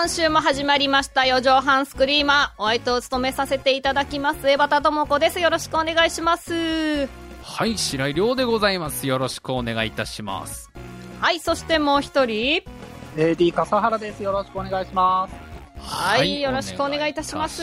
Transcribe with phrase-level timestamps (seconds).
[0.00, 2.62] 今週も始まりました四畳半スクリーマー。
[2.62, 5.40] お相手を務めさせていただきます、江端智子です。
[5.40, 7.06] よろしくお願いします。
[7.42, 9.06] はい、白井亮でございます。
[9.06, 10.70] よろしくお願いいたします。
[11.20, 12.62] はい、そしてもう一人。
[13.14, 14.22] AD 笠原です。
[14.22, 15.34] よろしくお願いします。
[15.76, 17.62] はい、よろしくお願いいたします。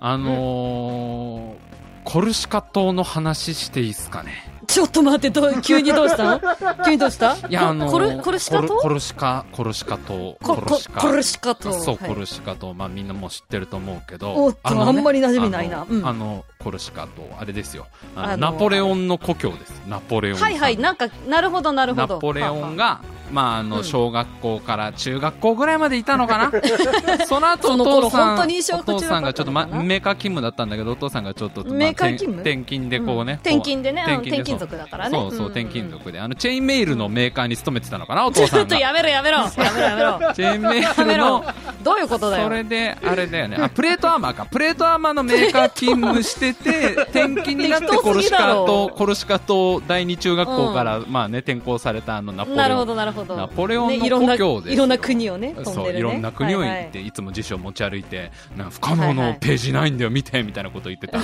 [0.00, 1.68] あのー
[2.04, 4.57] コルシカ島の話していいですかね。
[4.68, 6.24] ちょっと待って、どう、急にどうした？
[6.24, 6.40] の
[6.84, 7.34] 急にどうした？
[7.36, 10.36] いや、あのーコル、コルシカ島コルシカ、コルシカ島。
[10.42, 11.00] コルシカ。
[11.00, 11.72] コルシカ島。
[11.72, 12.74] そう、はいコルシカ島。
[12.74, 14.34] まあみんなもう知ってると思うけど。
[14.34, 17.86] おっとのねあんまり馴染みないなあのうんあのコルシカ島、あれですよ。
[18.14, 19.82] あのナポレオンの故郷です。
[19.88, 20.38] ナポレオン。
[20.40, 22.14] はいはい、なんか、なるほどなるほど。
[22.16, 23.00] ナポレオンが、
[23.32, 26.52] まあ、あの、うん小学校から中学校ぐらいまでいたのかな？
[27.26, 32.40] その後お父さん、お父さんがちょっと、ま、メーカー勤務だったんだけど、お父さんがちょっと、まあメーカー勤務？
[32.42, 33.32] 転転勤でこうね。
[33.34, 36.20] うん転勤でね転勤族だからねそうそう、うん転勤族で。
[36.20, 38.78] あの、チェーンメールのメーカーに勤めてたのかな、お父ちょっとさんが。
[38.78, 39.38] やめろやめろ。
[39.38, 40.18] やめろやめろ。
[40.34, 41.44] チェーンメやールの、。
[41.82, 42.44] どういうことだよ。
[42.44, 43.56] それで、あれだよね。
[43.60, 44.46] あ、プレートアーマーか。
[44.46, 52.56] プレートアーマーのメーカー勤務してて、転勤になってコルシカすぎだろと、コルシカと第二中学校から、まあね、転校されたあのナポレオン。
[52.58, 53.36] なるほどなるほど。
[53.36, 55.92] ナポレオンの故郷でいろんな国をね、そう。
[55.92, 61.18] いろんな国を行って、いつも辞書を持ち歩いて、な不可能のページないんだよ、見て、みたいなことを言ってた。
[61.18, 61.22] あ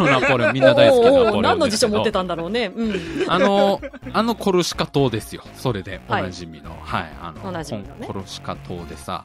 [0.00, 1.42] のナポレオン、みんな大好きなナポレオン。
[1.42, 2.72] 何の辞書持ってたんだろうね。
[2.74, 2.94] うん。
[3.28, 3.80] あの、
[4.12, 5.42] あのコルシカ島ですよ。
[5.56, 6.70] それで、おはいなじみの。
[6.82, 7.12] はい。
[7.20, 7.40] あの、
[8.06, 9.24] コルシカ島でさ、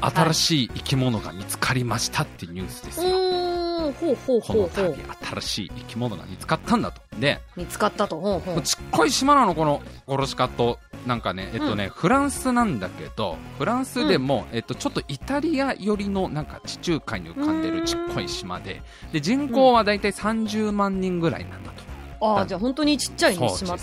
[0.00, 3.51] 新しい生き物が見つかりましたっていうニュースですうよ。
[3.92, 4.96] ほうほうこの度。、
[5.40, 7.00] 新しい生き物が見つかったんだと。
[7.18, 8.20] で、見つかったと。
[8.20, 8.62] ほうほう。
[8.62, 10.78] ちっこい島なの、このコルシカ島。
[11.06, 18.82] なんかね、えっとね、フランスなんだけど、フランスでも、えっと、ちょっとイタリア寄りの、なんか地中海に浮かんでるちっこい島で、
[19.12, 21.82] で、人口はだいたい30万人ぐらいなんだと。
[22.24, 23.82] ああ、じゃあ本当にちっちゃい島ね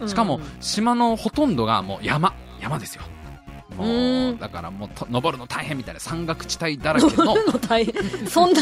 [0.00, 3.02] うんしかも、島のほとんどがもう山、山ですよ。
[3.76, 7.34] もうう、んだからもうと、登るの大変みたいな山岳地帯だらけの。
[7.68, 8.26] 大変。
[8.26, 8.60] そんな、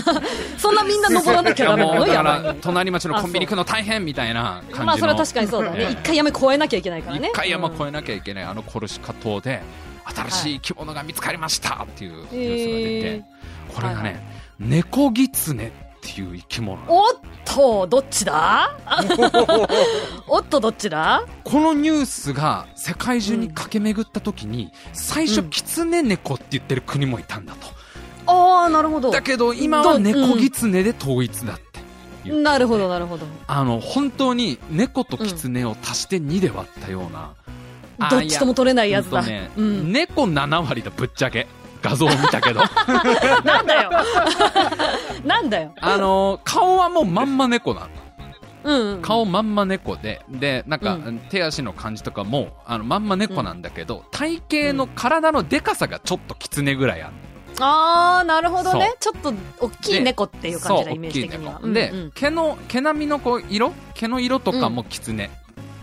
[0.59, 2.07] そんなみんな登らなきゃダメなの？
[2.07, 4.85] だから隣町のコンビニ行くの大変みたいな感じの。
[4.87, 5.77] まあそれは確かにそうだね。
[5.81, 7.29] ええ一回山越えなきゃいけないからね。
[7.29, 9.63] 一回山越ええなきゃいけないあのコルシカ島で
[10.05, 13.25] 新しい生き物が見つかりましたっていうニュースが出て、へ
[13.75, 14.27] これがね、
[14.59, 15.73] 猫ギツネ
[16.05, 16.83] っていう生き物。
[16.89, 17.13] おっ
[17.45, 18.77] と、どっちだ？
[20.29, 21.25] おっと、どっちだ？
[21.45, 27.69] このニュースが世界中に駆け巡った時に、最初うんキツネ猫って言ってる国もいたんだと、
[28.27, 29.11] ああ、なるほど。
[29.11, 32.35] だけど今は猫ギツネで統一だって、う。
[32.35, 32.43] ん。
[32.43, 33.27] なるほど、なるほど。
[33.47, 37.33] あの本当に猫とキツネを足して2で割ったような、
[37.99, 39.23] あどっちとも取れないやつだ。
[39.23, 39.93] ねうん。
[39.93, 41.47] 猫7割だぶっちゃけ
[41.85, 42.61] 画像を見たけど
[43.45, 43.91] なんだよ。
[45.23, 45.75] なんだよ。
[45.81, 47.89] あのー顔はもうまんま猫なの。
[48.65, 49.03] うんうん。
[49.03, 57.13] 顔まんま猫で、で、なんか、う手足の感じとかも、あの、まんま猫なんだけど、体型の体のデカさがちょっと狐ぐらいある
[57.61, 58.95] ああ、なるほどね。
[58.99, 59.35] ちそょっと、
[59.67, 61.61] 大きい猫っていう感じだ、イメージ的には。
[61.63, 63.73] で、うんうん毛の、毛並みのこう、色？
[63.93, 65.31] 毛の色とかも狐。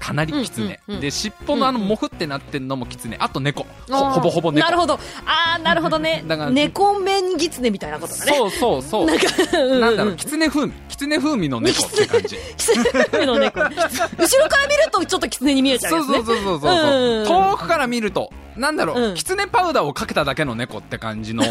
[0.02, 3.16] かなり狐、うんうんうんで、尻尾のあの、モフってなってんのも狐。
[3.20, 3.68] あと猫。
[3.88, 4.66] ほぼほぼ猫。
[4.66, 4.96] なるほど。
[5.26, 6.50] ああ、なるほどね だから。
[6.50, 8.34] 猫面狐みたいなことだね。
[8.36, 9.06] そうそうそう。
[9.06, 10.74] なんか、うんなんだろう、うん狐風味。
[10.90, 12.36] 狐風味の猫って感じ。
[12.58, 13.60] 狐の猫。
[13.60, 16.16] 後ろから見るとちょっと狐に見えちゃうそうやつね。
[16.16, 21.44] そうそうそうそう、うん遠くから見ると、なんだろう、うんキツネパウダーをかけただけの猫って感じの、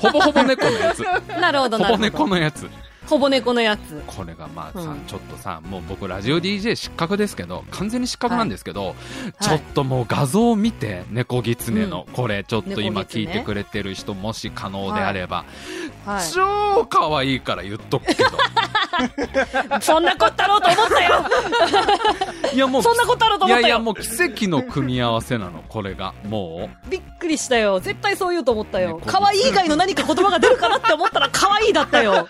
[0.00, 1.00] ほぼほぼ猫のやつ。
[1.40, 1.98] なるほど、ほぼなるほど。
[1.98, 2.68] 猫のやつ。
[3.08, 4.02] ほぼ猫のやつ。
[4.06, 8.94] これがまあさ、うんちょっとさ、もう僕ラジオ DJ 失格ですけど、完全に失格なんですけど、
[9.40, 15.44] いちょっともう画像を見て、猫ギツネの、これちょっと今聞いてくれてる人、もし可能であれば、
[16.04, 16.30] はい。
[16.32, 18.30] 超可愛いから言っとくけど。
[19.80, 21.24] そんなこったろうと思ったよ
[22.52, 26.14] いやもう、そんなことあると思ったよいやいやもう奇跡の組み合わせなの、これが。
[26.28, 26.90] もう。
[26.90, 27.80] びっくりしたよ。
[27.80, 29.00] 絶対そう言うと思ったよ。
[29.04, 32.26] 猫可愛い以外の何か言葉が出るかなって思ったら可愛いだったよ。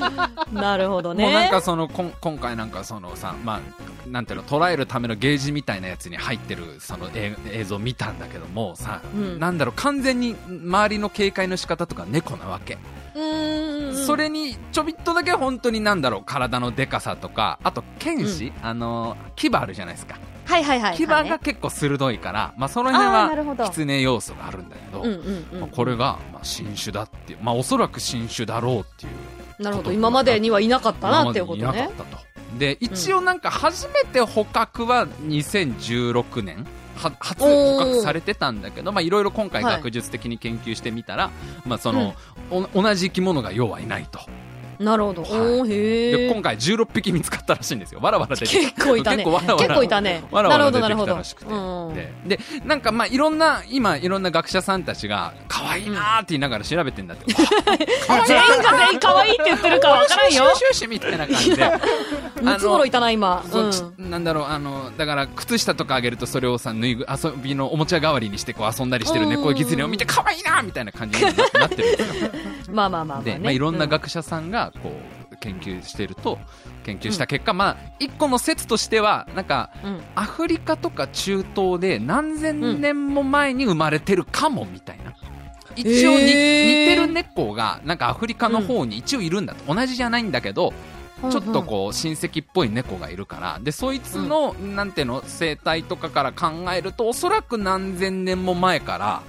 [0.52, 1.24] なるほどね。
[1.24, 12.78] もうなんかそのこん今回なんかそのさまあなんていうの捉えるためのゲージみたいなやつに入ってるその映映像見たんだけどもさ、うんなんだろう完全に周りの警戒の仕方とか猫なわけ、
[13.14, 14.06] うーん。
[14.06, 20.96] それにちょびっとだけ本当になんだろう体のでかさとかあと剣士、あの牙あるじゃないですかはいはいはい。
[20.96, 23.30] 牙が結構鋭いから、まあ、その辺は
[23.70, 25.60] 狐要素があるんだけど、うんうんうん。
[25.60, 29.12] まあこれがまあ新種だっていう、まあ、おそらく新種だろうっていう
[29.58, 29.92] なるほど。
[29.92, 31.82] 今までにはいなかったなっていうことねでい。
[31.82, 32.22] なかったと。
[32.58, 36.66] で、一応なんか初めて捕獲は2016年
[36.96, 41.30] は初捕獲されてたんだけど、まあいろいろ今回はい学術的に研究してみたら、
[41.64, 42.14] まあその、
[42.50, 44.20] お同じ生き物が要はいないと。
[44.82, 45.22] なるほど。
[45.22, 46.30] はいおーへで、え。
[46.30, 48.00] 今回16匹見つかったらしいんですよ。
[48.00, 49.24] わらわら出て結構いたね。
[49.24, 50.22] 結構いたね。
[50.30, 51.06] わらわら出てなるほど、なるほど。
[51.06, 51.52] きたらしくて。
[51.52, 57.24] うんで、で、なんかまあいろんな、今いろんな学者さんたちが、可愛いなーって言いながら調べてんだって。
[57.32, 60.44] 全員が全員可愛いって言ってるかわからんよ。
[60.54, 61.72] シュシュシュみたいな感じで。
[62.42, 63.44] ムツゴロウいたな、今。
[63.50, 72.30] そううんちなんだろう、あの、だから、靴下とかあげると、それをさ、ぬいぐ、遊びのおもちゃ代わりにして、こう、遊んだりしてる猫ギツネを見て、可愛いなみたいな感じにななってるんですよ。
[72.72, 73.38] まあまあまあまあで、ね。
[73.38, 74.92] まあ、いろんなう学者さんが、こ
[75.32, 76.38] う、研究してると、
[76.84, 80.00] 研究した結果、まあ、一個の説としては、なんか、うん。
[80.14, 85.12] アフリカとか中東で何千年も前に生まれてるかも、みたいな。
[85.76, 86.90] 一応に、へー。
[86.90, 89.74] 似てる猫が、なんかアフリカの方に一応いるんだと。
[89.74, 90.72] 同じじゃないんだけど、
[91.30, 93.58] ちょっとこう親戚っぽい猫がいるから。
[93.62, 99.22] でそいつの、なんていうの生態とかから考えるとおそらく何千年も前から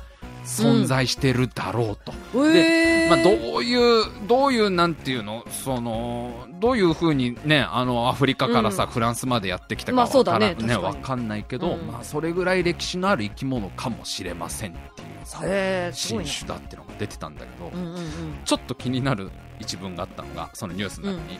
[0.45, 2.56] 存在してるだろうと、うん。
[2.56, 5.45] へーまあ、どういうどういうなんていうの？
[5.50, 8.89] そのどういうふうにねあのアフリカからさ、うん。
[8.89, 10.95] フランスまでやってきたかまあそうわから,、ねだね確かに。
[10.95, 11.88] わかんないけど、うん。
[11.88, 18.04] まあ、それぐらい歴史のある生き物かもしれませんっていうさへー新種だってのが出てたんだけど、うんうんうん。
[18.45, 19.30] ちょっと気になる
[19.60, 21.39] 一文があったのがそのニュースの中に、う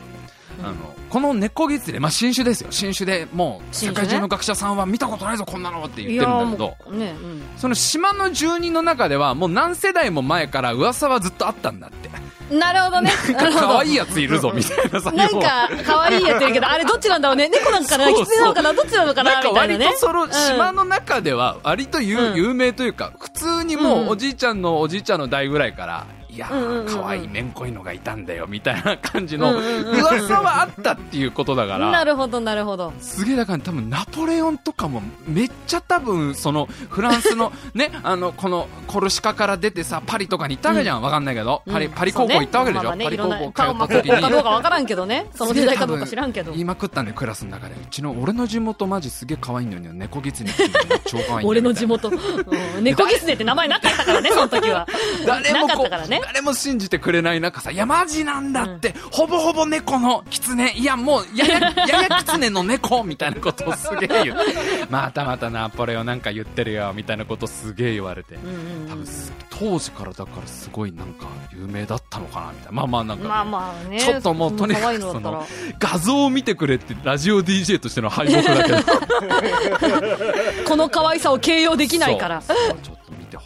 [0.62, 0.74] あの
[1.10, 2.68] この猫ギツネ、まあ、新種ですよ。
[2.70, 7.42] 新種でもう世界中の学者さんは見たことないぞこんなのって言ってるんだけどね、うん。
[7.56, 12.08] その島の住人の中ではもう何世代も前から噂はずっとあったんだって
[12.50, 13.10] なるほどね。
[13.38, 17.48] 可愛いやついるぞみたいなさ なんか、可愛いやついるけど、あれどっちなんだろうね。
[17.48, 19.86] 猫なんかなそうそう狐なのかなどっちなのかなみたいなね。
[19.86, 31.92] 割とそのうん島の中では割と有,、うん有名というか普通にもうんうおじいちゃんのおじいちゃんの代ぐらいからいやー可愛いめんこいのがいたんだよみたいな感じの噂はあったっていうことだから。
[31.92, 32.92] なるほど、なるほど。
[32.98, 41.62] すげえだから多分ナポレオンとかもめっちゃ多分そのフランスの ねあのこのコルシカから出てさパリとかに行ったわけじゃん、わかんないけど。
[41.70, 41.92] パリうん。
[41.92, 45.26] パリ高校行ったわけでしょ、パリ高校通った時いろんな かどうかにわからんけどね。
[45.36, 46.50] その時代かどうか知らんけど。
[46.50, 46.62] 言。
[46.62, 47.74] いまくったんでクラスの中で。
[47.74, 52.08] うちの俺の地元マジすげえ可愛いのに猫ギツネって言うの超可愛い俺の地元。
[52.08, 52.84] うん。
[52.84, 54.86] 猫ギツネって名前なかったからね、その時は。
[55.26, 56.20] な か誰もこうったからね。
[56.26, 64.36] 誰も信じてくれない中さ、いや、マジなんだって、ほぼほぼ猫の狐、いや、もう、やや、 やや狐の猫みたいなことをすげえ言う。
[64.88, 68.36] またまたナポレオンなんか言ってるよ、みたいなことすげえ言われて。
[68.36, 72.72] うんうんうん多分す当時からだからすごいなんか有名だったのかなみたいな。
[72.72, 74.00] まあまあなんか、まあまあね。
[74.00, 75.46] ちょっともうとにかく可愛いの
[75.78, 78.78] 画像を見てくれってラジオ DJ としての敗北だけど。
[80.66, 82.42] この可愛さを形容できないから。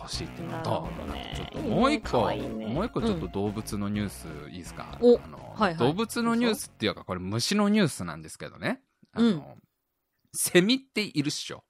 [0.08, 0.88] ほしいっていうのと、
[1.62, 5.76] もう一個、もう一個ちょっと動物のニュースいいですか、おあのはいはい。
[5.76, 8.80] 動物のニュースっていうか、これ虫のニュースなんですけどね。
[9.12, 9.42] あの、うん。
[10.34, 11.64] セミっているっしょ。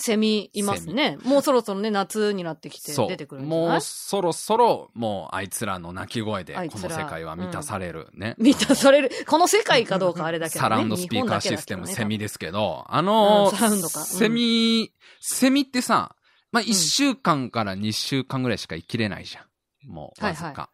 [0.00, 1.18] セミいますね。
[1.24, 3.68] もうそろそろね、夏になってきて出てくるんじゃない？
[3.70, 8.36] もうそろそろ、もうあいつらの鳴き声で、この世界は満たされるね。
[8.38, 9.10] 満たされる。
[9.26, 10.60] この世界かどうかあれだけど。
[10.60, 10.62] ね。
[10.62, 14.00] サラウンドスピーカーシステムセミですけど、あのーうんサラウンドか。
[14.00, 14.06] うん。
[14.06, 16.14] セミ、セミってさ、
[16.52, 19.90] まあ、1週間から2週間ぐらいしか生きれないじゃん。
[19.90, 20.46] もう、わずか。
[20.46, 20.70] はいは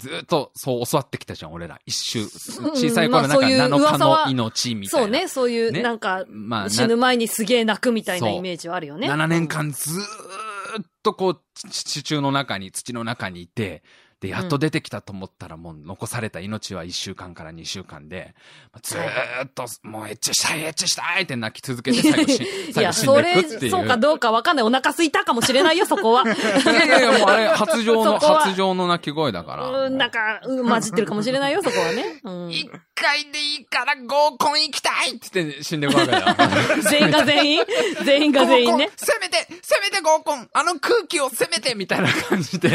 [0.00, 1.78] ずーっとそう教わってきたじゃん、俺ら。
[1.84, 2.20] 一週。
[2.20, 5.04] うん小さい頃なんかまあそういう7日の命みたいな。
[5.04, 9.10] そうね、そういう、ねなんか、まあ、な死ぬ前にすげえ泣くみたいなイメージはあるよね。
[9.10, 13.82] 7年間ずーっとこう、地地中の中に、土の中にいて、
[14.20, 18.34] で、やっと出てきたと思ったら、もう残された命は1週間から2週間で、
[18.82, 22.42] ずーっと、もうエッチしたい、エッチしたいって泣き続けて、最後し、
[22.76, 23.70] いや、最後死んそれでいくっていう。
[23.70, 24.64] そうかどうかわかんない。
[24.64, 26.24] お腹空いたかもしれないよ、そこは。
[26.24, 26.26] い
[26.66, 29.68] やいやいや、もうあれ、発情の、 発情の鳴き声だから。
[29.86, 32.20] うん、なんか、うん混じってるかもしれないよ、そこはね。
[32.22, 32.50] うん。
[32.50, 36.26] 一回でいいから合コン行きたいって言って死んでいくわけだよ。
[36.90, 37.64] 全員が全員？
[38.04, 38.90] 全員が全員ね。
[38.96, 42.68] せめて、せめて合コンあの空気をせめてみたいな感じで。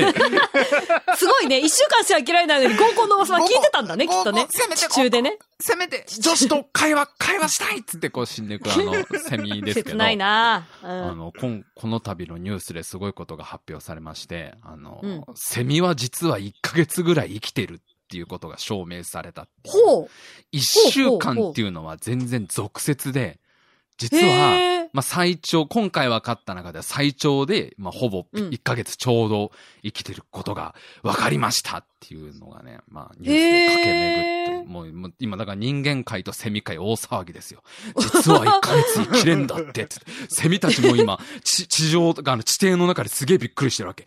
[1.15, 1.60] すごいね。
[1.60, 4.82] 一週間しか切られないのに合コンの噂は聞いてたんだね、きっとねせめて。
[4.82, 5.38] 地中でね。
[5.60, 9.89] せめて、女子と会話、 会話したいっつってこう死んでいくあの、 セミですけど。
[9.92, 11.18] 切ないなうあん。
[11.18, 19.48] の、こん、この度のニュースですごいことが発表されまして、あの、うんセミは実は1ヶ月ぐらい生きてるっていうことが証明された。
[19.65, 20.10] ほう。
[20.54, 23.39] 1週間っていうのは全然俗説で、
[23.98, 29.51] 実は、まあ最長、今回分かった中では最長で、まあほぼうん1ヶ月ちょうど
[29.83, 30.73] 生きてることが
[31.03, 37.61] 分かりましたっていうのがね、まあニュースで駆け巡って、へーもうもう今だから人間界とセミ界大騒ぎですよ。
[37.97, 44.05] 実は1ヶ月生きれんだって、つってセミたちも今、地地上あの地底の中ですげえびっくりしてるわけ。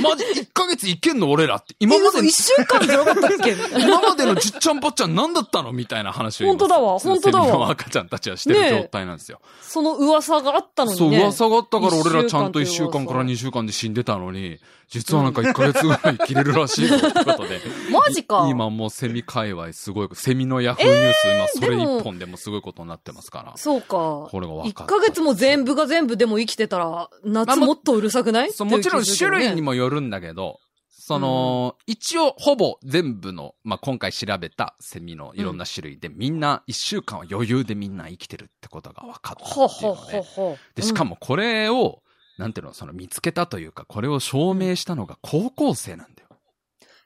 [0.00, 1.74] マジ1ヶ月生けんの俺らって。
[1.80, 3.56] 今まで一週間じゃなかったっけ？
[3.80, 9.40] 今までのじっちゃんぽっちゃん何だったのみたいな話を今本当だわ本当だわ赤ちゃんたちはしてる状態なんですよ。
[9.62, 11.22] その噂噂があったのそう、にね。
[11.22, 14.58] 噂があったから俺らちゃんと1週間から2週間で死んでたのに、
[14.88, 17.60] 実はなんか1ヶ月ぐらい生きれるらしいよ ってことで。
[17.90, 18.46] マジか。
[18.50, 23.52] 今もうセミ界隈すごい、セミのヤフーニュース、今それでも一本でもすごいことになってますから。
[23.56, 24.28] そうか。
[24.30, 24.94] これが分1かった。
[24.94, 28.52] ヶ月も全部が全部でも生きてたら、夏もっとうるさくない？
[28.52, 29.68] そう、もちろん種類にも。
[29.68, 30.60] もよるんだけど、
[31.08, 40.58] その、一応ほぼ全部の、まあ、今回調べたセミのいろんな種類で、みんな一週間は余裕でみんな生きてるってことが分かったっていうので、ほうほう。
[40.74, 42.02] で、しかも、もこれを、
[42.36, 46.28] なんていうの、その見つけたというか、これを証明したのが高校生なんだよ。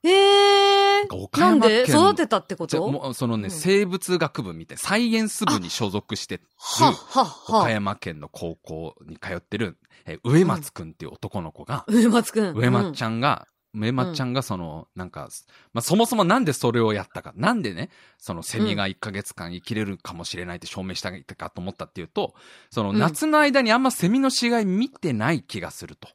[0.03, 1.15] えー。
[1.15, 7.71] 岡なんで山県育てたってこじゃとそのね、うん生物学部みたいな、サイエンス部に所属してる、は、は、岡は。
[7.71, 12.57] 山県の高校に通ってる、えー植松くんっていう男の子が、上松くん。
[12.57, 15.29] 植松ゃちゃんが、植松ちゃんがその、なんか、
[15.73, 22.35] まあ、そもそもなんでそれをやったか、なんでね、そのセミが1ヶ月間生きれるかもしれないって証明したかと思ったっていうと、
[22.71, 26.09] そのうん夏の間にあんまセミの死骸見てない気がすると。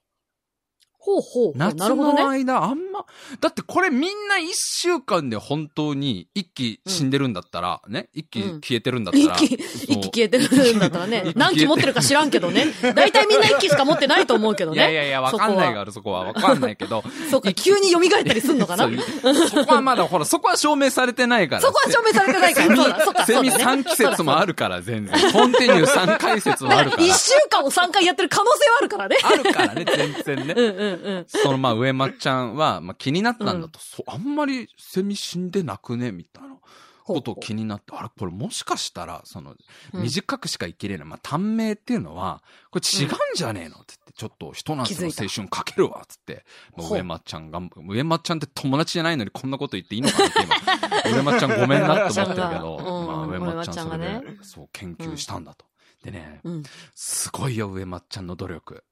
[1.08, 1.58] ほうほう。
[1.58, 2.24] な夏るほどね。
[2.24, 3.06] の間あんま、
[3.40, 11.32] だってこれみんな1週間で本当に一気死んでるんだったら、ね、一気うん消えてるんだったら、一気、一気消えてるんだったらね。
[11.38, 12.66] 何機持ってるか知らんけどね。
[12.94, 14.78] 大体みんな一機しか持ってないと思うけどね。
[14.78, 17.02] いやいやいや、わかんないから、そこはわかんないけど。
[17.32, 18.90] そうか、急に蘇ったりすんのかな？
[19.50, 21.62] そこはまだ、ほら、そこは証明されてないから。
[21.64, 22.76] そこは証明されてないから。
[22.76, 23.82] そうだ、そっか、セミそうだね。
[23.84, 25.32] 3季節もあるから、全然。
[25.32, 27.04] コンティニュー3回説もあるから。
[27.04, 29.18] 一週間を3回やってる可能性はあるからね。
[29.24, 30.54] あるからね、全然ね。
[30.58, 31.26] うんうんうん。
[31.28, 36.12] その、まあ、上松ちゃんは、まあ、気になったんだと、そあんまりセミ死んでなくね？
[36.12, 36.58] みたいな
[37.04, 39.56] ことを気になって、あれ、これもしかしたら、その、
[39.94, 40.02] うん。
[40.02, 43.76] 短くしか生きれない、まあ、短命っていうのは、これ違うんじゃねえの？
[43.76, 46.44] って言って、ちょっと、ひと夏の青春かけるわ、つって、
[46.78, 50.44] 上松ちゃんが、上松ちゃんって友達じゃないのにこんなこと言っていいのかなって
[51.06, 53.08] 今、上松ちゃんごめんなって思ってるけど、うん。
[53.08, 55.66] まあ、上松ちゃんそれで、そう、研究したんだと。
[56.04, 56.64] でね、うん。
[56.94, 58.84] すごいよ、上松ちゃんの努力。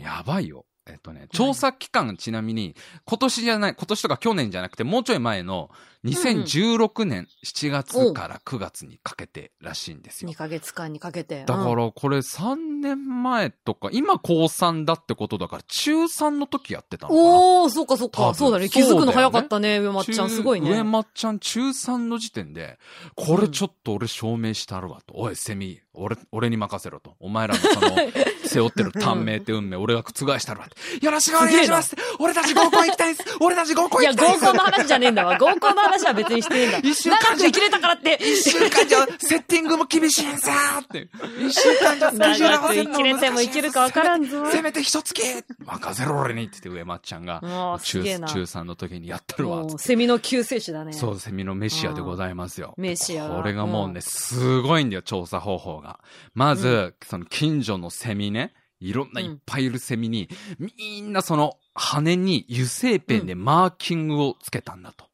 [0.00, 0.66] やばいよ。
[0.86, 2.76] えっとね、調査期間ちなみに、
[3.06, 5.70] 今年じゃない、今年とか去年じゃなくて、もうちょい前の
[6.04, 10.34] 2016年7月から9月にかけてらしいんですよ2。
[10.34, 11.44] ヶ月間にかけて。
[11.46, 17.20] だからこれ3年前とか、今高3だってことだから、中3の時やってたのかな。
[17.22, 18.34] おー、そっかそっか。
[18.34, 18.68] そうだね。
[18.68, 20.28] 気づくの早かったね、上松ちゃん。
[20.28, 20.70] 中すごいね。
[20.70, 22.78] 上松ちゃん中3の時点で、
[23.14, 25.14] これちょっと俺証明したるわと。
[25.16, 27.14] おい、セミ、俺、俺に任せろと。
[27.20, 27.96] お前らのその、
[28.44, 31.04] 背負ってる短命って運命、俺が覆したるわって。
[31.04, 35.36] よろしくお願いします俺たち合コン行きたいです俺たち合コンいや、行きたいです合コンの話じゃねえんだわ。
[35.38, 36.78] 合コンの話は別にしてねえんだ。
[36.78, 38.18] 一週間長く生きれたからって。
[38.20, 41.08] 一週間じゃ、セッティングも厳しいんさーって。
[41.40, 45.22] 一週間じゃ スケジュール合わせるのれても生きるかわからんぞせめて一月
[45.64, 47.40] 任せろ俺にって言って上松ちゃんが
[47.82, 49.64] 中、中3の時にやってるわ。
[49.78, 50.92] セミの救世主だね。
[50.92, 52.74] そう、セミのメシアでございますよ。
[52.76, 56.00] メシアこれがもうね、うんすごいんだよ、調査方法が。
[56.34, 60.28] まず、うその近所のセミね、いろんないっぱいいるセミに、
[60.58, 65.06] みんなその羽に油性ペンでマーキングをつけたんだと。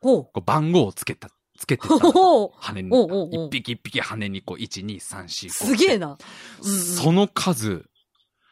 [0.00, 1.28] ほこう番号をつけた、
[1.58, 1.96] つけてたう。
[1.98, 2.52] んだと。
[2.56, 5.50] 羽に、一匹一匹羽にこう、1、2、3、4、5。
[5.50, 6.18] すげえな。
[6.60, 7.84] その数、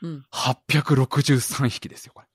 [0.02, 0.24] うん。
[0.32, 2.26] 863匹ですよ、これ。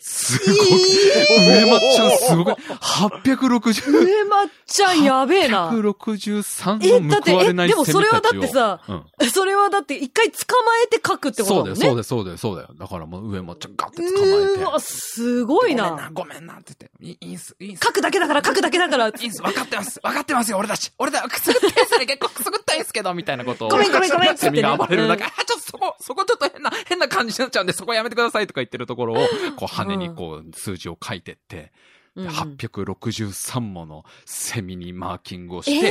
[0.00, 1.64] すごい。
[1.64, 2.54] 上松ちゃんすごい。
[2.54, 4.04] 860。
[4.04, 5.70] 上松ちゃんやべえな。
[5.70, 11.76] 163の報われないえだってえでもそれはだってさうんそれはだって一回捕まえて書くってことだもんね。
[11.76, 12.74] そうだよ、そうだよ、そうだよ、そうだよ。
[12.78, 14.26] だからもう上もちゃんガッて捕まえて。
[14.26, 16.10] うーわ、すごいごめんな、な。
[16.12, 16.90] ごめんなって言って。
[17.00, 17.80] いいいいんす、いいんす。
[17.84, 19.08] 書くだけだから書くだけだから。
[19.08, 20.00] いいんす、分かってます。
[20.02, 20.92] 分かってますよ、俺たち。
[20.98, 23.68] 俺だ、くすぐってんすね、結構くすぐったいんすけど、みたいなことを。
[23.68, 29.16] ごめんごめんごめんセミが暴れる中、うんあ、ちょっとそこ、そこちょっと変な、変な感じになっちゃうんで、そこやめてくださいとか言ってるところを、
[29.56, 31.70] こう羽にこう、数字を書いてって、うんうん
[32.16, 35.86] 863ものセミにマーキングをえして、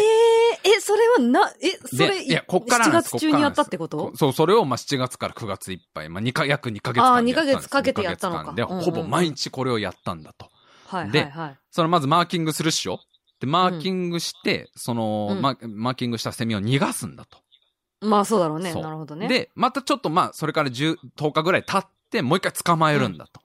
[0.65, 4.11] ええ、それはな、え、それ、でいや、こっから7なんです月中にやったってこと？
[4.15, 7.55] そう、それをまあ7月から9月いっぱい、まあ2か、約2ヶ月あー間でやったんです。
[7.55, 10.49] 2ヶ月かけてやったのか2ヶ月間で、うんうんほぼ毎日これをやったんだと。
[10.87, 11.57] はいはいではい。
[11.71, 12.99] そのまずマーキングするっしょ
[13.39, 17.37] で、マーキングして、その、うんま、マーキングしたセミを逃がすんだと。
[18.01, 18.73] まあそうだろうね。
[18.73, 23.39] なるほどね。、で、またちょっとまあ、それから10、10日ぐらい経って、もう一回捕まえるんだと。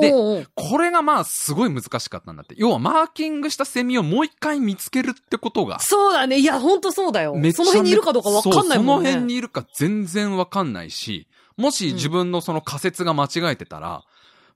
[0.00, 2.54] でこれがまあ、すごい難しかったんだって。
[2.58, 6.38] 要は、マーキングしたセミをもう一回見つけるってことが、そうだね。
[6.38, 7.34] いや、ほんとそうだよ。
[7.52, 9.10] その辺にいるかどうかわかんないもんね。
[9.10, 11.26] その辺にいるか全然わかんないし、
[11.56, 14.04] もし自分のその仮説が間違えてたら、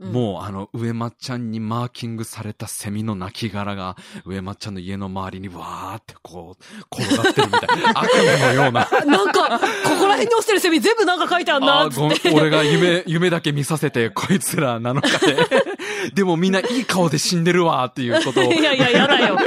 [0.00, 8.88] うんもうあの、上松ちゃんにマーキングされたセミの亡骸が、上松ちゃんの家の周りにわーってこう、 転がってるみたいな、悪夢のような。
[9.06, 12.30] なんか、ここら辺に落ちてるセミ全部なんか書いてあんな、あーつって。
[12.30, 15.64] ごめん俺が夢、夢だけ見させて、 こいつら7日で、
[16.14, 18.52] でもみんないい顔で死んでるわっていうことを。
[18.52, 19.36] いやいや、やだよ。
[19.36, 19.40] や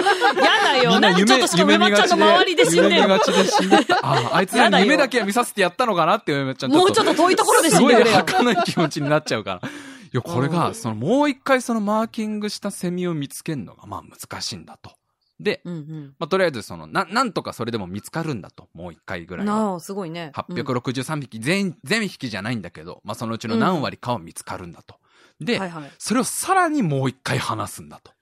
[0.63, 0.89] だよ。
[0.91, 3.95] みんな夢なんでちょっとしかも梅ちゃんの周りで死んでるがちで死んでった。
[3.97, 3.99] あ
[4.31, 9.69] あ、あいつらに夢だけは見させてやったのかなって梅ちゃんもうちょっと遠いところで死んでるよすごい儚い気持ちになっちゃうから。
[10.05, 14.91] いや、これが、うんその、もう一回そのマーキングしたセミを見つけるのが、まあ難しいんだと。
[15.39, 16.15] で、うんうん。
[16.17, 18.69] まあとりあえずその、な、なんとかそれでも見つかるんだと。
[18.73, 19.79] もう一回ぐらいは。
[19.79, 20.31] すごいね。
[20.47, 24.95] うん863匹、全、全匹じゃないんだけど、まあそのうちの何割かは見つかるんだと。
[25.41, 25.91] で、はいはい。
[25.97, 28.13] それをさらにもう一回話すんだと。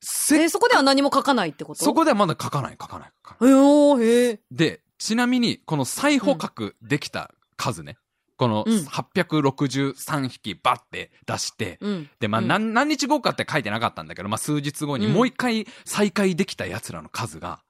[0.00, 1.84] せえ、そこでは何も書かないってこと？
[1.84, 3.50] そこではまだ書かない、書かない、書かない。
[3.50, 4.40] へおー、へえ。
[4.50, 7.98] で、ちなみに、この再捕獲できた数ね。
[8.38, 12.10] このうん863匹バッて出して、うん。
[12.20, 17.60] で、まあ、うん何、何日後かって書いてなかったんだけど、まあ、数日後にうんもう一回再開できた奴らの数が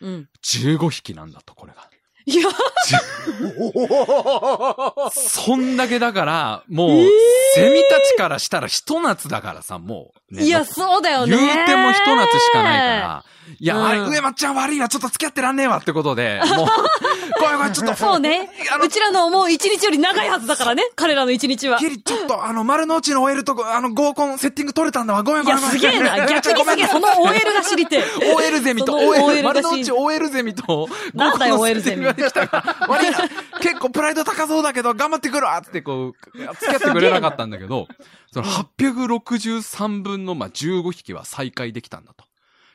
[0.00, 0.28] うん。
[0.44, 1.88] 15匹なんだと、これが。
[2.28, 2.48] いや、
[5.12, 7.08] そんだけだから、もう、えー
[7.54, 11.36] セミたちからしたらひと夏だからさ、もう、ねいや、そうだよね。
[11.36, 13.24] 言うてもひと夏しかないから、
[13.58, 16.66] いや、うんあれ、上松ちゃん悪いわ、ちょっと付き合ってらんねえわってことで、 もう、
[17.40, 18.50] ごめんごめん、ちょっと、そうね
[18.82, 20.82] うちらのもう一日より長いはずだからね。
[20.96, 21.78] 彼らの一日は。
[21.78, 25.22] ギリ、ちょっと、あの、丸の内の OL とこ、あの、合コンセッティング取れたんだわ。
[25.22, 25.80] ごめんいや、ごめんごめん。
[25.80, 26.26] すげえな。
[26.26, 26.86] 逆にすげえ。
[26.88, 28.32] その OL が知りてえ。
[28.34, 33.18] OL ゼミと、OL、丸の内 OL ゼミと、なんだよ合コン OL ゼミセッティングができたから 悪いな。
[33.60, 37.88] 結構プライド高そうだけど、頑張ってくるわつってこう、付き合ってくれなかったんだけど、
[38.32, 42.24] その863分の、まあ、15匹は再開できたんだと。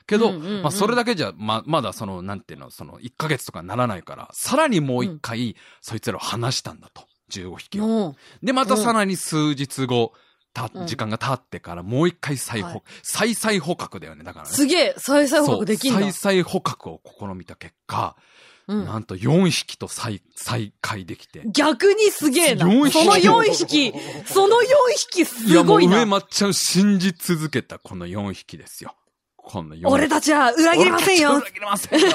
[0.07, 7.03] けど、うんうんうんまあ、それだけじゃ、ま、まだその、なんていうの、その、1ヶ月とかならないから、さらにもう一回、そいつらを離したんだと。
[7.31, 7.87] 15匹を。
[7.87, 10.13] もで、またさらに数日後、
[10.53, 14.53] たう、ん時間が経ってからもう一回再捕、はい再々捕獲だよね、だからう、ね。
[14.53, 16.11] すげえ、再々報告できんだ。
[16.11, 18.15] 再々捕獲を試みた結果、
[18.71, 21.43] うんなんと4匹と再、再会できて。
[21.47, 22.65] 逆にすげえな。
[22.65, 22.79] その
[23.15, 23.93] 4匹、
[24.25, 24.61] その4
[25.11, 26.05] 匹いや、すもう上ごいな。
[26.05, 28.95] 松ちゃんを信じ続けたこの4匹ですよ。
[29.35, 29.85] この4匹。
[29.87, 32.07] 俺たちは裏切りませんよ裏切りませんよ。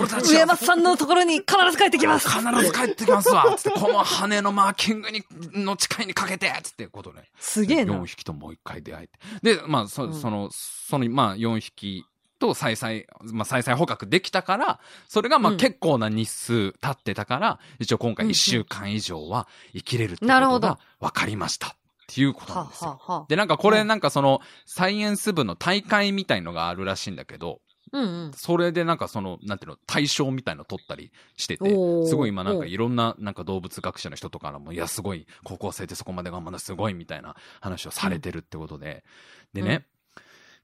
[0.00, 2.28] 俺たちは上松さんのところに必ず帰ってきます。
[2.28, 7.30] 必ず帰ってきますわつって、この羽のマーキングに、の誓いにかけてつってことね。
[7.38, 8.04] すげえな4。
[8.04, 9.54] 匹ともう一回出会えて。
[9.54, 12.04] で、まあ、そ,、うんその、その、まあ、4匹
[12.38, 15.58] と再々、まあ、再々捕獲できたから、それが、まあ、うん。
[15.58, 18.34] 結構な日数経ってたから、一応今回うんうん。
[18.34, 21.68] 1週間以上は生きれるってことが分かりました。
[21.68, 21.70] っ
[22.06, 22.98] ていうことなはんですよ。
[23.00, 23.86] ははで、なんかこれうん。
[23.86, 27.60] なんかその、サイエンス部の大会みたいのがあるらしいんだけど、
[27.92, 28.32] うんうん。
[28.34, 31.70] それでなんかその、なんていうの、対象みたいの取ったりしてて
[32.06, 39.04] すごい今なんかいろんななんか動物学者の人とかも、いやすごい、高校生でそこまで頑張るのすごいみたいな話をされてるってことで、
[39.52, 39.86] でね、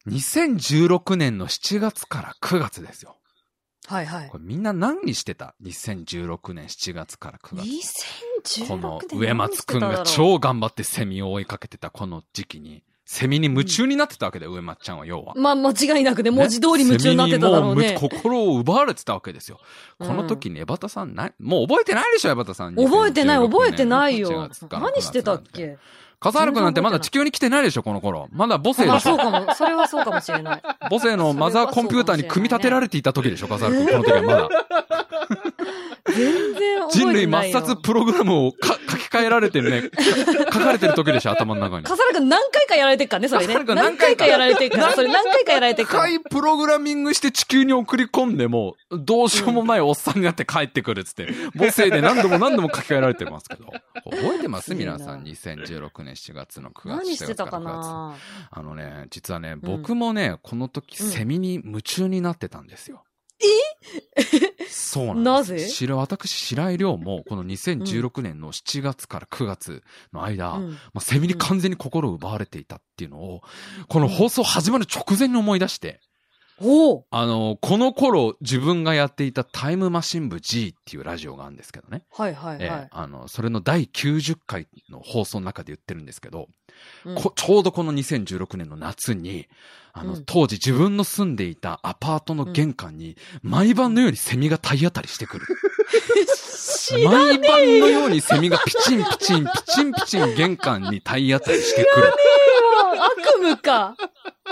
[0.09, 3.17] 2016年の7月から9月ですよ。
[3.87, 4.39] はいはいこ。
[4.39, 7.67] れみんな何してた ?2016 年7月から9月。
[8.63, 15.35] 2016この年上松くんが超頑張ってセミを追いかけてたこの時期に、セミに夢中になってたわけだよ、上松ちゃんは要は。
[15.37, 18.03] まあ間違いなくね、文字通り夢中になってただろうねセミに。
[18.03, 19.61] もう心を奪われてたわけですよ。
[19.99, 22.75] この時にエバタさんな、もう覚えてないでしょ、エバタさん。
[22.75, 24.67] 覚えてない、2016覚えてない年よの1月。
[24.67, 25.79] から何してたっ9月なんてけ？
[26.21, 28.29] 笠原くんなんてまだ地球に来てないでしょ、この頃。
[28.33, 29.11] まだ母性まあでしょ。
[29.11, 30.63] そうかも、それはそうかもしれない。
[30.91, 33.87] 母性のマザーコンピューターに組み立てられていた時でしょ、笠原くん。
[33.87, 34.49] この時はまだ。
[36.15, 37.25] 全然覚人類。
[37.27, 39.91] 抹殺プログラムをか書き換えられてるね、
[40.53, 41.85] 書かれてる時でしょ、頭の中に。
[41.85, 43.47] 笠原くん何回かやられてっからね、それね。
[43.47, 46.03] 笠原くん何何回かやられてっから、それ何回かやられてっから。
[46.05, 53.67] 回プログラミングして地球に送り込んでも、どうしようもないおっさんになって帰ってくるっつって、母性で何度も何度も書き換えられてますけど。
[54.11, 54.75] 覚えてます？
[54.75, 55.23] 皆さん。
[55.23, 56.89] 2016年7月の9月。
[56.89, 58.17] 何してたか7月ら9月な？
[58.51, 63.05] あのね、実はね、僕もね、この時、うんセミに夢中になってたんですよ。
[64.17, 64.34] え？
[64.95, 65.25] そうなんです。
[65.25, 65.69] なぜ？
[65.69, 70.71] 白私、白井亮も、この2016年の7月から9月の間、うん。
[70.71, 73.43] まあ、セミに完全に心を奪われていたっていうのを、
[73.89, 76.01] この放送始まる直前に思い出して、
[76.61, 82.05] おうあの、この頃自分がやっていたタイムマシン部 G っていうラジオがあるんですけどね。
[82.13, 82.81] はいはいえはい。
[82.85, 86.49] えあの、それの第90回の放送の中で言ってるんですけど、
[87.05, 89.49] うんこちょうどこの2016年の夏に、
[89.93, 95.47] あの、うん当時自分の住んでいたアパートの玄関に、毎晩のようにセミが体当たりしてくる。
[97.05, 102.13] 毎晩のようにセミがピチンピチン、ピチンピチン玄関に体当たりしてくる。
[103.05, 103.97] 悪夢か。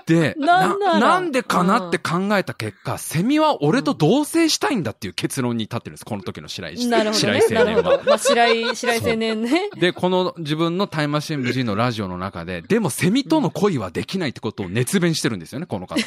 [0.06, 6.04] で、なんなんでかなって考えた結果、セミは俺と同棲したいんだっていう結論に立ってるんです。
[6.04, 7.40] この時の白井、なるほどね。
[7.42, 8.00] 白井青年は。
[8.06, 9.70] まあ、白井、白井青年ね。
[9.78, 16.04] で、この自分のタイムマシン部 G のラジオの中で、でもセミとの恋はできないってことを熱弁してるんですよね、この方ね。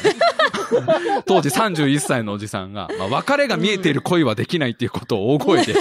[1.25, 5.73] 当時31歳のおじさんが、まあ、別れが見えている恋はできないっていうことを大声で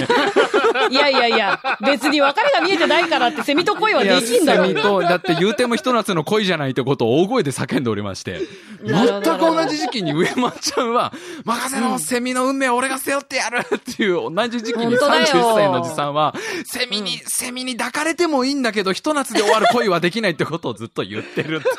[0.89, 8.41] いやいやいや、別に別れが見えてないからってセミと恋はできんだろセミと、だって言うてもひと夏の恋じゃないってことを大声で叫んでおりまして、
[8.83, 13.59] 全く同じ時期に上松ちゃんは、任せろ、セミの運命は俺が背負ってやる。
[13.75, 15.25] っていう同じ時期に本当だよ。
[15.25, 16.35] 31歳のおじさんは、
[16.65, 21.69] セミに、セミに抱かれてもいいんだけど、ひと夏で終わる恋はできないってことをずっと言ってるって。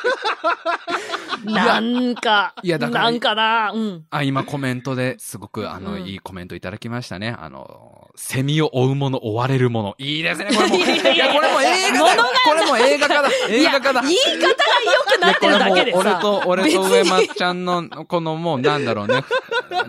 [1.44, 4.04] なんか、いやだからなんかな、うん。
[4.10, 6.02] あ、今コメントですごく、あの、うん。
[6.02, 7.36] いいコメントいただきましたね。
[7.38, 9.94] あの、セミを追うもの、追われるもの。
[9.98, 10.76] いいですね、これも。
[10.76, 12.24] いやこれも映画だよ。
[12.44, 13.30] これも映画化だ。
[13.48, 14.02] 映画化だ。
[14.02, 14.46] 言い方が
[14.84, 15.98] 良くなってるだけでさ。
[15.98, 19.22] 俺と、俺と上松ちゃんの、このもう、なんだろうね。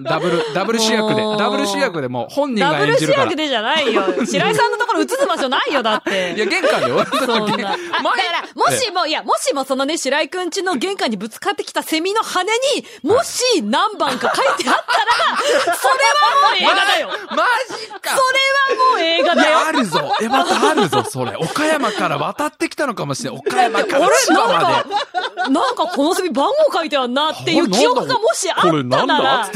[0.02, 3.24] ダブル、ダブル主役で、ダブル主役でもう本人がダブル演じるから。
[3.26, 4.04] 主役でじゃないよ。
[4.26, 6.34] 白井さんのところ映す場所ないよ、だって。
[6.36, 7.74] いや、玄関で俺とそん玄な。
[7.74, 17.10] あ、だか前ら、もしも、いや、もしもそのね、白井くんちの玄関にぶつかってきたセミの羽に、もし何番か書いてあったら、それはもう映画だよ。
[17.36, 17.44] マ
[17.78, 19.60] ジかそれはもう映画だよ。
[19.68, 20.16] あるぞ。
[20.22, 21.36] え、またあるぞ、それ。
[21.38, 23.40] 岡山から渡ってきたのかもしれない。
[23.40, 24.64] 岡山から俺千葉まで。
[24.64, 29.50] なんか、なんかこのセミ番号書いてあんなっていう記憶がもしあったこれなんだ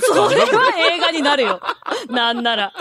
[0.00, 1.60] それは映画になるよ。
[2.08, 2.72] なんなら。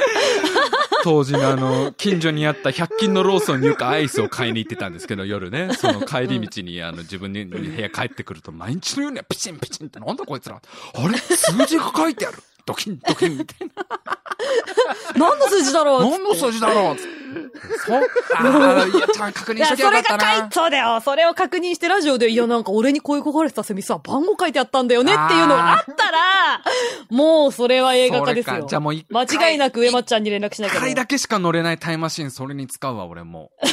[1.04, 10.56] 当時のあの、近所にあった100均のローソンによくアイスを買いに行ってたんですけど、夜ね、その帰り道にあの、自分に部屋帰ってくると、毎日のようにピチンピチンってなんだこいつら。
[10.58, 10.62] あ
[11.08, 11.18] れ？
[11.18, 12.38] 数字が書いてある。
[12.66, 13.86] ドキンドキンみたいな。
[15.16, 16.02] 何の数字だろう？
[16.04, 16.98] 何の数字だろう？
[17.86, 18.88] そっか。
[18.88, 20.50] いや、ちゃんと確認いや、そしときゃよかれがったな書い、。
[20.52, 21.02] そうだよ。
[21.02, 26.62] それを確認してラジオで、いや、なんか俺に声かかれてたセミさ、番号書いてあったんだよねっていうのがあったら、
[27.10, 28.66] もうそれは映画化ですよ。
[28.68, 33.66] じゃあもう一間回違いなく上松ちゃんに連絡しなきゃ一回だけしか乗れないタイムマシン、それに使うわ、俺もう。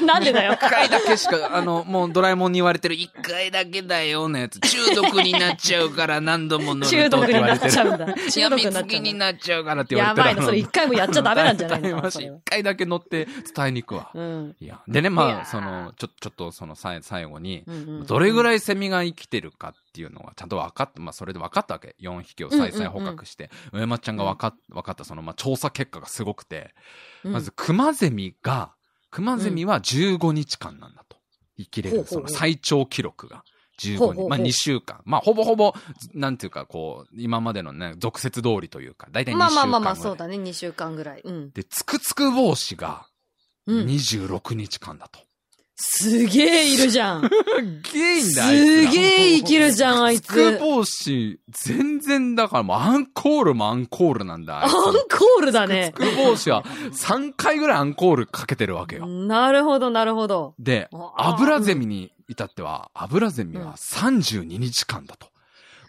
[0.04, 0.52] なんでだよ。
[0.54, 8.06] 一回だけしか、あの、もうドラえもんに言われてる一回だけだよのやつ、中毒になっちゃうから何度も乗ると中毒になっちゃうんだ。
[8.06, 9.14] や中毒みになっちゃに。
[9.14, 10.28] なっちゃうからって言われてる。
[10.28, 14.10] やばいな、それ一回もやっちゃダメなんじゃないの 一回だけ乗って伝えに行くわ。
[14.14, 14.56] うん。
[14.60, 14.80] いや。
[14.86, 17.64] でね、まあ、その、ちょ、ちょっとそのさ最後に、
[18.06, 21.96] どれぐらいセミが生きてるかっていうのがちゃんと分かって、まあそれで分かったわけ。
[22.00, 26.74] 4匹を再々捕獲して、上松ちゃんが分かっ、分かったその、まあ調査結果がすごくて、
[27.24, 28.75] うんまず、クマゼミが、
[29.10, 31.16] クマゼミは15日間なんだと。
[31.58, 33.44] 生きれる、その最長記録が。
[33.78, 34.30] 15ほうほうほう日。
[34.30, 35.00] まあ2週間。
[35.04, 35.74] まあほぼほぼ、
[36.14, 40.36] なんていうかこう、今までのね、俗説通りというか、だいたい2週間まあまあまあそうだね。
[40.36, 41.20] 2週間ぐらい。
[41.22, 41.50] うん。
[41.50, 43.06] で、つくつく帽子が、
[43.66, 43.86] うん。
[43.86, 45.25] 26日間だと。
[45.78, 47.22] すげえいるじゃん。
[47.22, 47.28] す
[47.92, 48.54] げえいんだ、あす
[48.86, 50.58] げえ生きるじゃん、あいつくつ。
[50.58, 54.64] 帽子、全然だからもうアンコールもアンコールなんだ。
[54.64, 55.98] アンコールだねつ。
[55.98, 59.06] く帽子は3回ぐらいアンコールかけてるわけよ。
[59.06, 60.26] なるほど、なるほ
[60.58, 65.28] でであ、アブラゼミに至っては、アブラゼミは32日間だと。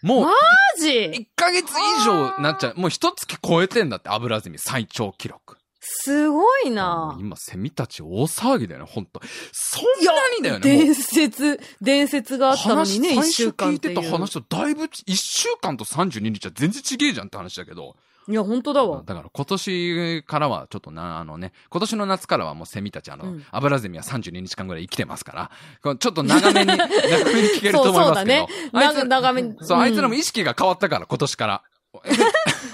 [0.02, 0.32] もうマ、
[0.80, 2.76] ジ？1ヶ月以上なっちゃう。
[2.76, 5.57] もう一月超えてんだって、アブラゼミ最長記録。
[5.80, 7.22] すごいもなう。
[7.22, 9.22] 今、セミたち大騒ぎだよね、ほんと。
[9.52, 13.96] そんなにだよね、伝説、伝説があったのにね、話一週間ってい。
[13.96, 17.96] 最初聞いうてた話とだいぶ、1週間と32日は全然違えじゃんって話だけど。
[18.30, 19.04] いや、本当だわ。
[19.06, 25.50] だから今年からはちょっとな、あのね、今年の夏からはもうセミたち、あの、うんアブラゼミは32日間ぐらい生きてますか
[25.84, 27.94] ら、ちょっと長めに、 長めに聞けると思いますけど。
[27.94, 31.64] そうそうだね長長めにそう、うんあいつらも意識が変わったから、今年から。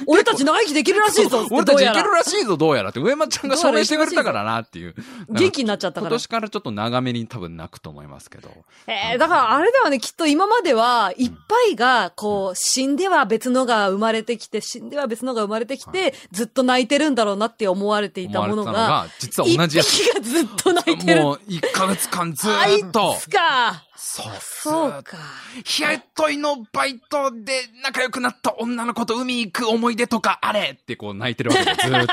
[0.07, 4.95] 俺たち長生きできるらしいぞ俺たちいけるらしいぞ、どうやらって、上松ちゃんが証明してくれたからなっていう。
[5.29, 6.11] 元気になっちゃったから。
[6.11, 8.49] 今年からちょっと長めに多分泣くと思いますけど。
[8.87, 20.13] えー、だからあれだよね、きっと今までは、いっぱいが、こう、死んでは別のが生まれてきて、死んでは別のが生まれてきて、ずっと泣いてるんだろうなって思われていたもの思われてたが、実は同じやつ。
[20.13, 21.21] がずっと泣いてる。
[21.21, 23.15] もう、1ヶ月間ずあいーっと。
[23.19, 23.83] つか。
[24.05, 24.25] そう。
[24.41, 25.17] そうか。
[25.63, 32.05] 日雇いのバイトで仲良くなった女の子と海行く思い出とかあれってこう泣いてるわけで、ずーっ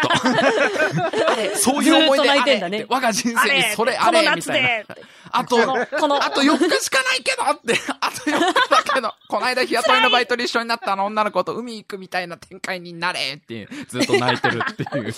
[1.53, 1.59] と。
[1.59, 4.87] そういう思い出あれ泣いてんだねって我が人生にそれあれみ夏たいなで。
[5.33, 5.57] あと、
[5.99, 15.15] この、あと4日しかないけどって、あと4日だけど、この間日雇いのバイトで一緒になったあの女の子と海行くみたいな展開になれって、ずっと泣いてるっていう。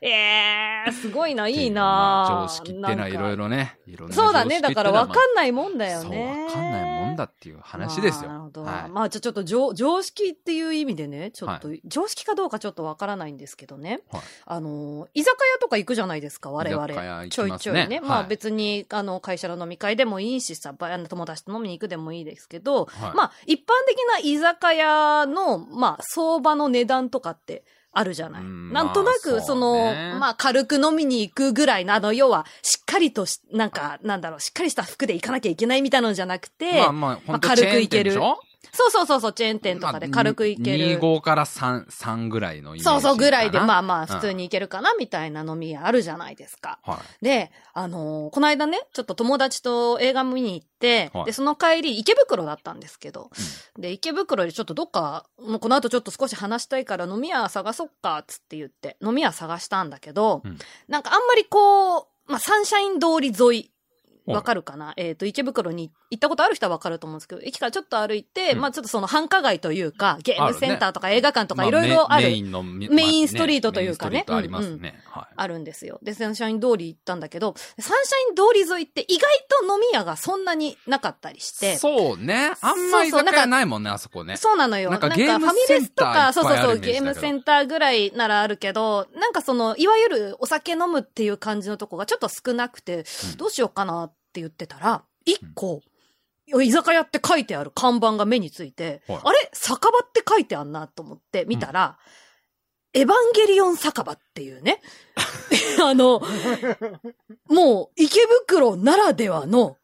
[0.02, 3.78] えー、すごいな、いいまなあ常識っていうのはいろいろね。
[3.86, 4.60] いろんなそうだね。
[4.60, 6.12] だから分かんんないもんだよそ。
[6.12, 8.30] わかんないもんだっていう話ですよ。
[8.30, 8.62] なるほど。
[8.62, 14.00] はいまあ、じゃあちょっと常常識っていう意味でね、ちょっと、常識かどうかちょっとわからないんですけどね。
[14.10, 16.84] はいあの、居酒屋とか行くじゃないですか、我々。
[16.86, 18.00] 居酒屋行ちょいきますねちょいね。
[18.00, 27.64] はいまあ別に、あの、会社の飲み会でもいいしさ、友達と飲みに行くでもいいですけど、はいまあ一般的な居酒屋の、まあ相場の値段とかって、
[27.98, 28.42] あるじゃない。
[28.42, 30.16] うんなんとなく、まあその、そうね。
[30.18, 38.20] まあ、軽く飲みに行くぐらいの、あの、要は、しっかりとし、なんか、なんだろう、しっかりした服で行かなきゃいけないみたいなのじゃなくて、まあまあ、本当軽くいける
[38.72, 40.98] そうそうそうそう、チェーン店とかで軽くいける。
[41.00, 42.84] 25から3、3ぐらいのイメージ。
[42.84, 46.78] そうそうぐらいで、まあまあうん普通に行けるかなみたいな飲み屋あるじゃないですか。
[46.84, 47.24] はい。
[47.24, 53.30] で、あのーこの間ね、ちょっと友達と映画見に行って、はいで、その帰り池袋だったんですけど、
[53.78, 63.70] で、池袋でちょっとどっか、もうこの後ちょっと少し話したいから飲み屋探そっか、つって言って、飲み屋探したんだけど、うんなんかあんまりこう、まあ、サンシャイン通り沿い
[64.26, 64.92] わかるかな？
[64.96, 75.00] えっ、と、池袋に行ったことある人はわかると思うんですけど、駅からちょっと歩いて、うんまあちょっとその繁華街というか、ゲームセンターとか映画館とかまいろいろある、メメインの、メメインストリートというかねありますね。
[75.06, 75.34] はい。
[75.36, 76.00] あるんですよ。
[76.02, 77.94] で、サンシャイン通り行ったんだけど、サンシャ
[78.30, 81.76] イン通り沿いって意外と飲み屋がそんなになかったりして。
[81.76, 82.52] そうね。
[82.60, 84.36] あんまり居酒屋ないもんね、あそこね。
[84.36, 84.90] そうなのよ。
[84.90, 95.82] なんかゲームファミレスとか、そうそうそう、ゲームセンターぐらいならあるけど、なんかその、いわゆるお酒飲むっていう感じのとこがちょっと少なくて、うんどうしようかなって言ってたら、一個、
[96.46, 99.20] 居酒屋って書いてある看板が目について、はい。
[99.24, 99.50] あれ？
[99.52, 101.98] 酒場って書いてあんなと思って見たら、
[102.92, 104.80] エヴァンゲリオン酒場っていうね、
[105.82, 106.22] あの、
[107.48, 109.76] もう池袋ならではの、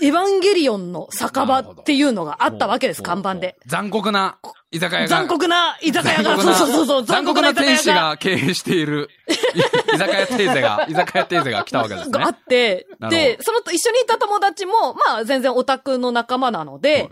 [0.00, 3.56] エヴァンゲリオンの酒場っていうのがあったわけです、看板で。
[3.66, 4.38] 残酷な
[4.70, 5.08] 居酒屋が。
[5.08, 8.16] 残酷な居酒屋が、残酷なそうそうそう、残酷な店主居酒屋が。
[8.16, 9.08] 経営している。
[9.28, 9.32] い
[9.94, 12.18] 居酒屋テーゼが、居酒屋テーゼが来たわけですね。
[12.18, 12.28] があ。
[12.30, 17.08] って、で、その一緒にいた友達も、まあ全然オタクの仲間なので、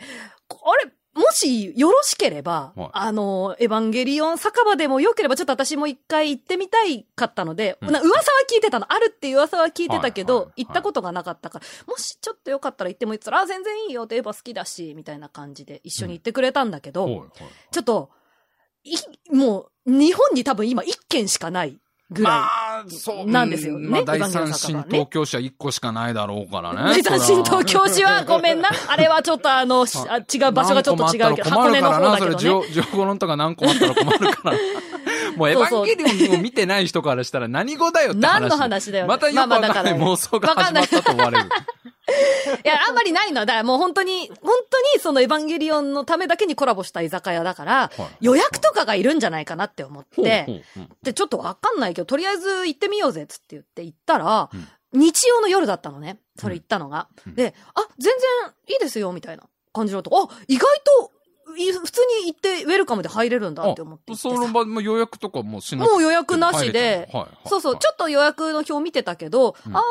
[0.50, 2.90] あれ、もしよろしければ、はい。
[2.92, 7.90] あの、エヴァンゲリオン酒場でもよければ、ちょっと私も一回行ってみたいかったので、うん。
[7.90, 8.92] な噂は聞いてたの。
[8.92, 10.64] あるっていう噂は聞いてたけど、はいはいはい。
[10.66, 17.28] 行ったことがなかったから、もしちょっとよかったら行ってもいいったら、あ、全然いいよってエヴァ好きだし、みたいな感じで一緒に行ってくれたんだけど、はいはい。
[17.70, 18.10] ちょっと、
[18.84, 18.96] い、
[19.34, 22.32] もう、日本に多分今一軒しかないぐらい。
[22.32, 23.26] まあ、そう。
[23.26, 27.02] なんですよねうんまあ、第三新東京市は1個しかないだろうからね。
[27.02, 28.70] 第三新東京市はごめんな。
[28.88, 32.32] あれはちょっとあの、しあ違う場所がちょっと違うけど、箱根の方だけどね。
[32.32, 34.56] それ、情報論とか何個もあったら困るから。
[35.36, 38.40] もう、エヴァンゲリオンを見てない人からしたら何語だよって話。
[38.40, 41.48] 何の話だよねまたよくわかんない妄想が始まったと思われる。
[42.64, 43.46] いや、あんまりないの。
[43.46, 44.36] だからもう本当に、本
[44.70, 50.64] 当にそのエヴァンゲリオンのためだけにコラボした居酒屋だから、はい予約とかがいるんじゃないかなって思って、
[51.02, 56.20] で、ちょっとわかんないけど、とりあえず行ってみようぜっつって言って行ったら、うん日曜の夜だったのね。
[56.38, 57.08] それ行ったのが。
[57.26, 59.42] うんで、あ、全然いいですよ、みたいな
[59.74, 61.15] 感じのとこ、あ、意外と、い
[61.56, 64.40] 普通に行ってウェルカムで入れるんだって思ってそさ。
[64.40, 67.08] の場も予約とかもうしなくてもう予約なしで。
[67.12, 67.48] はいはい。
[67.48, 69.76] そうそう、ちょっと予約の表見てたけど、うん。
[69.76, 69.82] あー、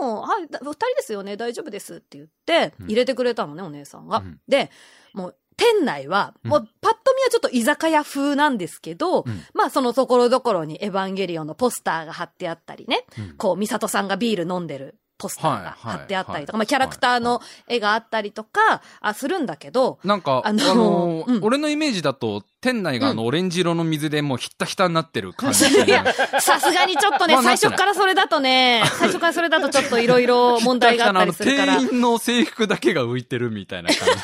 [0.00, 2.86] でも、はい、だ二人ですよね、大丈夫ですって言って、うん。
[2.86, 4.18] 入れてくれたのね、お姉さんが。
[4.18, 4.40] うん。
[4.48, 4.70] で、
[5.12, 6.50] もう、店内は、うん。
[6.50, 9.42] もう、パッと見はちょっと居酒屋風なんですけど、うん。
[9.54, 13.36] まあ、そのところどころにエヴァンゲリオンのポスターが貼ってあったりね、うん。
[13.36, 25.66] こう、ミサトさんがビール飲んでるポスターが貼ってあったりとか、はいまあ、キャラクターの絵があったりとか、あ、するんだけど、なんか、ああののうん俺のイメージだと、店内があの、オレンジ色の水でもうひったひたになってる感じ。
[25.84, 26.04] いや、
[26.40, 34.14] さすがにちょっとね、最初からそれだとね、最初からそれだとちょっといろいろ問題があったりするから、店員の制服だけが浮いてるみたいな感じ。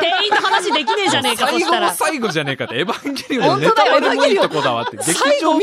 [0.00, 1.94] 店員の話できねえじゃねえか、そ最後もしたら。
[1.94, 5.02] 最後じゃねえかって、エヴァンゲリオンのネタバレもいいとこだわって。
[5.02, 5.54] 最後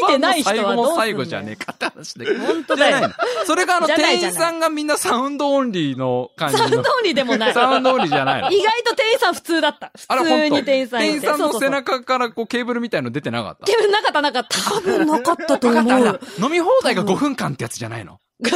[0.76, 2.38] も最後じゃねえかって話で。
[2.38, 6.80] 本当だよじゃないのそれがあの、店員さんがみんなサウンドオンリーの感じのサウンド。
[6.80, 7.54] オンリーでもない。
[7.54, 9.92] サウンドオンリーじゃないの意外と店員さん普通だった。
[9.96, 11.00] 普通に店員さん。
[11.02, 13.66] 店員さんの背中からこうケーブルみたいの出てなかった？
[13.66, 14.72] ケーブルなかったなかった。
[14.72, 16.20] 多分なかったと思う。
[16.40, 18.20] 飲み放題が5分間ってやつじゃないの？
[18.44, 18.52] 飲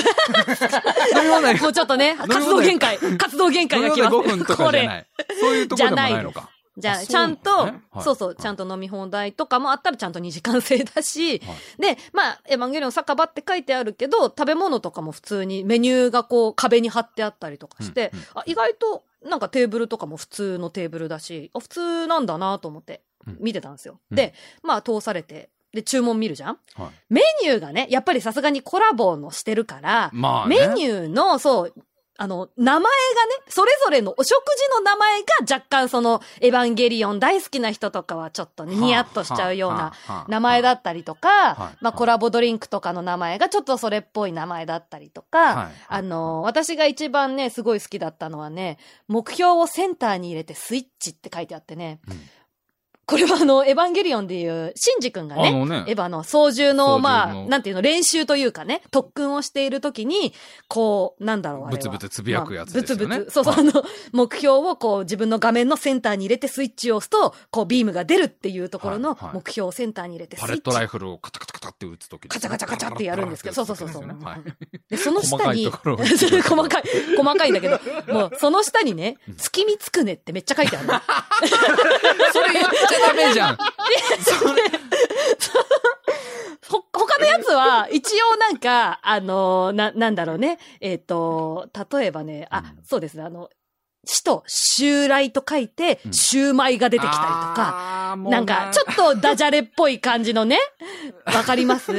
[1.24, 4.16] み放題もうちょっとね、活動限界、活動限界が来ます。
[4.16, 5.08] 5分とかじゃない。
[5.40, 6.50] そういうところでもないのか。
[6.82, 8.04] じゃあ、あちゃんと、そうなのねはい。
[8.04, 11.40] そうちゃんと飲み放題とかもあったらちゃんと2時間制だし、
[11.80, 23.38] で、まあ、エヴァンゲリオン酒場って書いてあるけど、食べ物とかも普通にメニューがこう壁に貼ってあったりとかして、うんうんあ意外となんかテーブルとかも普通のテーブルだし、あ普通なんだなと思ってうん。
[23.40, 24.00] 見てたんですよ。
[24.10, 24.16] うん。
[24.16, 26.58] で、まあ通されて、で、注文見るじゃん。
[26.76, 26.90] はい。
[27.10, 30.68] メニューがね、やっぱりさすがにコラボのしてるから、まあね。
[30.68, 31.74] メニューの、そう、
[32.22, 32.92] あの、名前がね、
[33.48, 39.92] それぞれのお食事の名前が若干その、エヴァンゲリオン大好きな人とかはちょっとねニヤッとしちゃうような
[40.28, 45.72] 名前だったりとか、はいまあコラボドリンクとかの名前がちょっとそれっぽい名前だったりとか、はい。
[45.88, 52.22] あの、私が一番ね、すごい好きだったのはね、目標をセンターに入れてスイッチって書いてあってね、うん
[53.12, 55.84] これはあの、エヴァンゲリオンでいう、シンジ君がね、ね。
[55.88, 60.34] エヴァの操縦の、まあ、なんていうの、練習というかね、特訓をしているときに、
[60.70, 61.72] こう、なんだろう、あれは。
[61.72, 63.08] ブツブツつぶやくやつですよね。
[63.08, 70.48] まあブツブツ、そうそう、あの、目標をこう、自分の画面のセンターに入れてスイッチを押すと、こう、ビームが出るっていうところの目標をセンターに入れてスイッチ。
[70.48, 74.04] パレットライフルをカチャカチャカチャって撃つときカチャカチャカチャってやるんですけどそうそうそうそう。
[74.24, 74.42] はい。
[74.90, 76.00] で、その下に、細か
[76.50, 76.84] 細かい、
[77.18, 80.94] 細かいんだけど、もう、その下にね、月見つくねってめっちゃ書いてあるの。
[82.32, 83.58] それ言っちゃダメじゃん。
[86.70, 90.60] ほ、他のやつは、一応なんか、あのな、なんだろうね。
[90.80, 93.50] えっ、と、例えばね、あ、うんそうですね、あの、
[94.04, 100.58] 死と襲来と書いて、うんシューマイが出てきたりとか、うなんか、ちょっとダジャレっぽい感じのね、
[101.26, 101.92] わかります？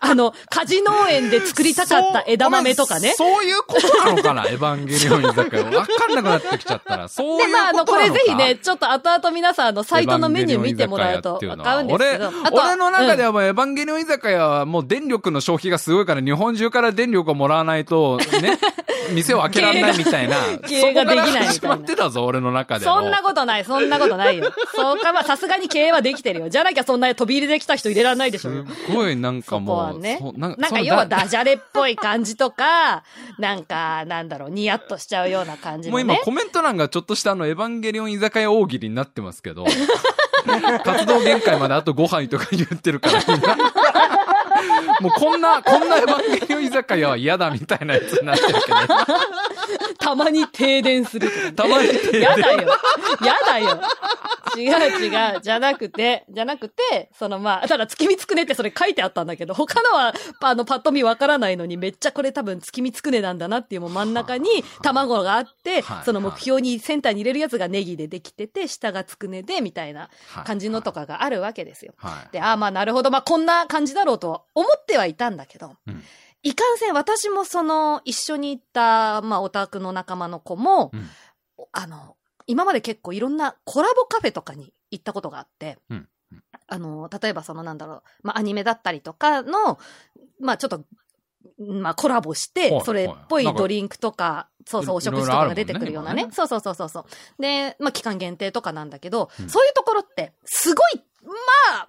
[0.00, 3.14] あの、果樹農園で作りたかった枝豆とかね。
[3.16, 4.46] そういうことなのかな？
[4.46, 5.64] エヴァンゲリオン居酒屋。
[5.64, 7.08] わかんなくなってきちゃったら。
[7.08, 12.28] そうで、いうまあ、あの、ことなのかこれぜひね、ちょっと後々皆さん、あの、サイトのメニュー見てもらうとわかるんですけど。
[12.28, 18.58] 俺、あとは俺の中でうんはもうエヴァンゲリオン居酒屋はもう電力の消費がすごいから日本中から電力をもらわないと、ね、
[19.12, 20.36] 店を開けられないみたいな。
[20.68, 22.92] 経営ができないみたいなまってたぞ、俺の中でも。
[22.92, 24.52] そんなことない、そんなことないよ。
[24.74, 26.48] そうか、まあ、さすがに経営はできてるよ。
[26.48, 28.50] じゃなきゃそんな飛び入りできた人入れられないでしょ。
[28.50, 29.76] すごいなんかそこもう。
[29.76, 30.38] はねそう。
[30.38, 33.04] ななんかその要はダジャレっぽい感じとか、
[33.38, 36.04] なんか、なんだろう、ニヤッとしちゃうような感じのね。
[36.04, 39.64] もう今コメント欄がちょっとしたあのエヴァンゲリオン居酒屋大喜利になってますけど、
[40.84, 43.20] 活動限界まであと5杯とか言ってるから
[45.00, 51.52] もうこんな、こんなエヴァンゲリオン居酒屋は嫌だみたいなやつになってるけど、 たまに停電するとかね。
[51.54, 52.58] たまに停電やだよ。
[53.24, 53.80] やだよ。
[54.56, 55.40] 違う違う。
[55.40, 64.48] じゃなくて、じゃなくて、そのまあ、ただ月見つくねってそれ書いてあったんだけど、他のは、あの、パッと見わからないのに、めっちゃこれ多分月見つくねなんだなっていうもう真ん中に
[64.82, 71.94] 卵があってはい、その目標にセンターに入れるやつがネギでできてて、下がつくねで、みたいなはい感じのとかがあるわけですよ。
[71.96, 72.32] はい。
[72.32, 76.02] で、ああまあなるほど、まあこんな感じだろうとは思ってはいたんだけど、うん。
[76.42, 81.08] いかんせん私もその一緒に行った、まあオタクの仲間の子も、うん。
[81.72, 86.08] あの、今まで結構いろんなコラボカフェとかに行ったことがあって、うん。
[86.66, 89.78] あの、例えばそのなんだろう、まあアニメだったりとかの、
[90.40, 90.84] まあちょっと、
[91.58, 96.28] まあコラボしてはい、それっぽいドリンクとか、そうそう、お食事とかが出てくるようなね。
[96.32, 96.88] そうそうそうそう。
[96.88, 97.42] そう。
[97.42, 99.48] で、まあ期間限定とかなんだけど、うん。
[99.50, 101.32] そういうところって、すごい、ま
[101.74, 101.88] あ、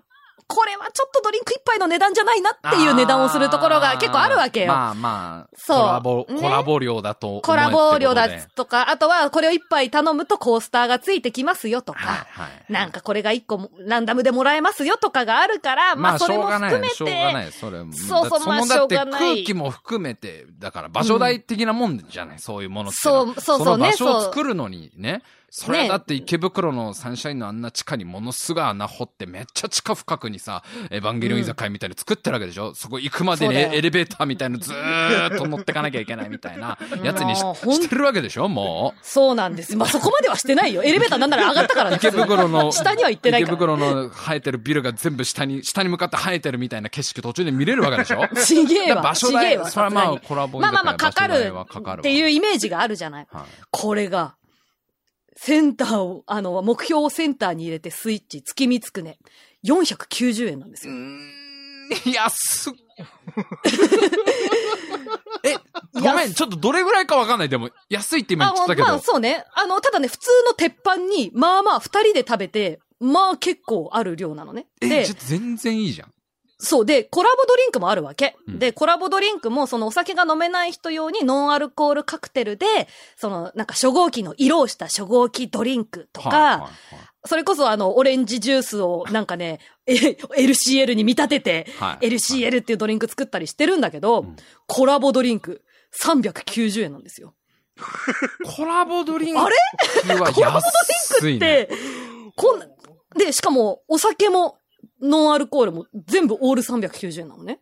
[0.52, 4.68] これはちょっとドリンク一杯の値段じゃないなっていう値段をするところが結構あるわけよ。
[4.68, 5.78] まあまあ、そう。
[5.78, 6.42] コラボ、ね。
[6.42, 12.74] コラボ量だとコラボ量だとか、あとはこれを一杯頼むとコースターがついてきますよとか、はいはい。
[12.74, 17.52] なんかこれが一個もランダムでもらえますよとかがあるから、まあそれも含めて、い、しょうがない。
[17.52, 19.20] それそうそうまあしょうがない。
[19.20, 22.98] 空気も含めて、だから場所代的なもんじゃない、そういうものって。
[22.98, 25.22] そうそうそうの場ね所を作るのにね。
[25.24, 25.38] そ
[25.72, 38.48] れはだって池袋のサンシャインのあんな地下にものすごい穴掘ってめっちゃ地下深くにさ、エヴァンゲリオン居酒屋みたいに作ってるわけでしょ、そこ行くまでにエレベーターみたいのずーっと乗ってかなきゃいけないみたいな やつにししてるわけでしょ？
[38.48, 39.00] もう。
[39.02, 39.76] そうなんです。
[39.76, 40.84] まあそこまではしてないよ。
[40.84, 41.98] エレベーターなんなら上がったからね。
[41.98, 43.58] 池袋の、下には行ってない池から。
[43.58, 48.26] 袋の生えてるビルが全部下に、下に向かって生えてるみたいな景色途中で見れるわけでしょ？
[48.46, 49.02] ちげえわ。
[49.02, 49.58] 場所代。
[49.70, 53.28] それはまあコラボまあまあまあかかるはかかるわっていうイメージがあるじゃない。
[53.32, 54.36] はいこれが、
[55.44, 59.18] センターを、あの、目標をセンターに入れてスイッチ、月見つくね。
[59.66, 60.94] 490円なんですよ。
[60.94, 61.20] うーん、
[62.14, 62.74] 安っ。
[65.44, 65.58] え、
[66.00, 67.50] ごめん、ちょっとどれぐらいかわかんない。
[67.50, 68.88] でも、安いって今言ってたけど。
[68.88, 69.44] まあそうね。
[69.56, 74.68] あの、ただね、普通の鉄板に、まあまあ二人で食べて、まあ結構ある量なのね。
[74.80, 76.14] え、でちょっ、と全然いいじゃん。
[76.64, 76.86] そう。
[76.86, 78.36] で、コラボドリンクもあるわけ。
[78.48, 86.72] うんで、コラボドリンクも、そのお酒が飲めない人用にノンアルコールカクテルで、その、なんか初号機の色をした初号機ドリンクとか、はいはいはい
[87.24, 95.64] それこそあの、オレンジジュースをなんかね、え LCL に見立てて、はい LCL っていうドリンク作ったりしてるんだけど、うんコラボドリンク
[96.04, 97.36] 390円なんですよ。
[98.56, 100.16] コラボドリンクあれ？
[100.16, 100.66] はコラボド
[101.20, 101.40] 安いね。
[101.40, 101.70] で、
[102.36, 102.66] こんな、
[103.16, 104.58] で、しかも、お酒も、
[105.02, 107.60] ノンアルコールも全部オール390円なのね。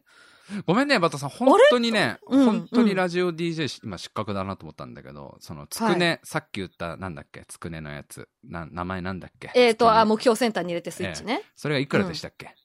[0.66, 1.30] ごめんね、バタさん。
[1.30, 8.28] 本当にね、うん本当にラジオ DJ し今失格だなと思ったんだけど、その、つくね、さっき言った、なんだっけ、つくねのやつ。
[8.44, 9.52] な、名前なんだっけ？
[9.54, 11.44] えっ、と、つくねあ、目標センターに入れてスイッチね。
[11.56, 12.56] それがいくらでしたっけ、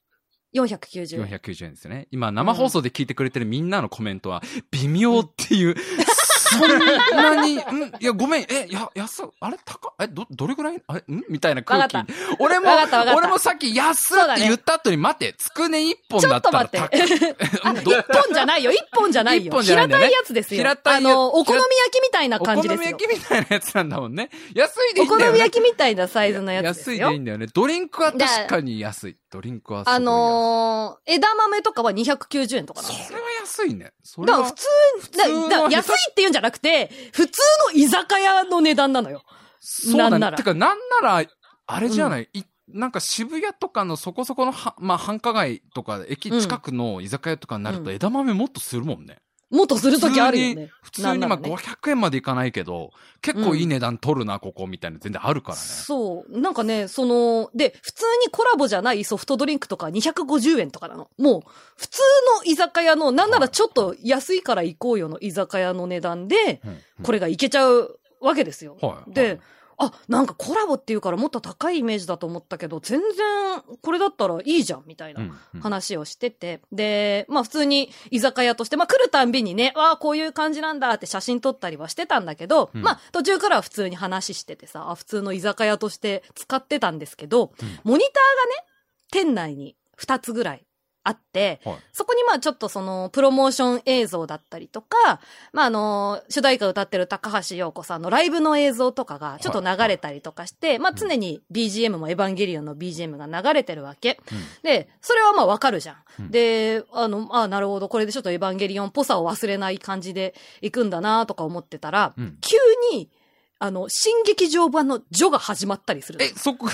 [0.55, 1.27] 490円。
[1.27, 2.09] 490円ですよね。
[2.11, 5.75] 今、生放送で聞いてくれてるみんなのコメントは、微妙っていう、
[6.45, 6.79] そん
[7.17, 7.61] なに、んい
[8.01, 11.25] や、ごめん、え、や、安、あれ高え、ど、どれぐらいあれん？
[11.29, 11.97] みたいな空気。
[12.39, 12.71] 俺も
[13.17, 17.15] 俺もさっき安って言った後に待って、つくね一本ちょだったらっと待って。
[17.85, 19.51] 一本じゃないよ、一本じゃないよ。
[19.51, 20.59] 一本じゃないね平たいやつですよ。
[20.59, 23.17] 平たいやあの、お好み焼きみたいなお感じですよ好み焼。
[23.17, 24.31] きみたいなやつなんだもんね。
[24.55, 25.39] 安いでいお好いんだよね。
[25.39, 27.19] み焼きみたいなサイズのやつですよ安いでいい。
[27.21, 27.47] んだよね。
[27.53, 29.17] ドリンクは確かに安い。
[29.31, 30.03] ドリンクはすごい安い。
[30.03, 33.19] あのー、枝豆とかは290円とかなんですよ。
[33.55, 33.93] 安いね。
[34.03, 34.57] それはだから
[35.01, 37.41] 普通、だ通安いって言うんじゃなくて、普通
[37.73, 39.23] の居酒屋の値段なのよ。
[39.61, 40.11] そうだね。
[40.11, 41.25] なんならてか、なんなら、
[41.67, 49.19] あれじゃない、いなんか渋谷とかのそこそこのは、まあ、繁華街とか、駅近くの居酒屋とかになるとうん枝豆もっとするもんね。
[49.51, 50.71] もっとするときあるよね。
[50.83, 52.91] 普通に、普通にまあなんならね500円までいかないけど、
[53.21, 55.63] 結構いい値段取るな、ここ、みたいな全然あるからね。
[55.63, 56.41] そう。
[56.41, 61.09] なんかね、その、で、普通にコラボじゃないソフトドリンクとか250円とかなの。
[61.19, 61.43] もう、
[61.77, 62.01] 普通
[62.39, 68.77] の居酒屋の、なんならちょっと安いから行こうよの居酒屋の値段で、うんうんこれがいけちゃうわけですよ。
[68.81, 69.41] はいで、
[69.79, 75.23] あ、なんかコラボっていうからもっと高いイメージだと思ったけど、全然これだったらいいじゃん、みたいな。
[75.23, 76.61] うんうん話をしてて。
[76.73, 88.13] で、まあ普通に居酒屋として、まあ来るたんびにね、わあ、こういう感じなんだって写真撮ったりはしてたんだけど、うんまあ途中からは普通に話しててさ、あ普通の居酒屋として使ってたんですけど、うんモニター
[88.49, 88.67] がね、
[89.11, 90.67] 店内に2つぐらい
[91.05, 91.77] あって、はい。
[91.93, 95.21] そこにまあちょっとそのプロモーション映像だったりとか、
[95.53, 104.19] まああの、主題歌歌ってる高橋洋子さんのライブの映像とかがちょっと流れたりとかして、まあ常に BGM もエヴァンゲリオンの BGM が流れてるわけ。
[104.33, 104.39] うん。
[104.63, 105.97] で、それはまあわかるじゃん。
[106.21, 106.31] うん。
[106.31, 112.39] で、あの、あなるほど、これでちょっとエヴァンゲリオンっぽさを忘れない感じで行くんだなとか思ってたら、うん。
[112.41, 112.57] 急
[112.97, 113.11] に、
[113.59, 116.25] あの、新劇場版のジョが始まったりするの。
[116.25, 116.69] え、そこ、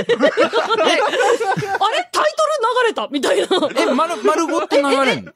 [0.00, 0.98] あれ？
[2.12, 3.08] タイトル流れた？
[3.10, 3.46] みたいな。
[3.82, 5.32] え、丸、丸ごと流れんの？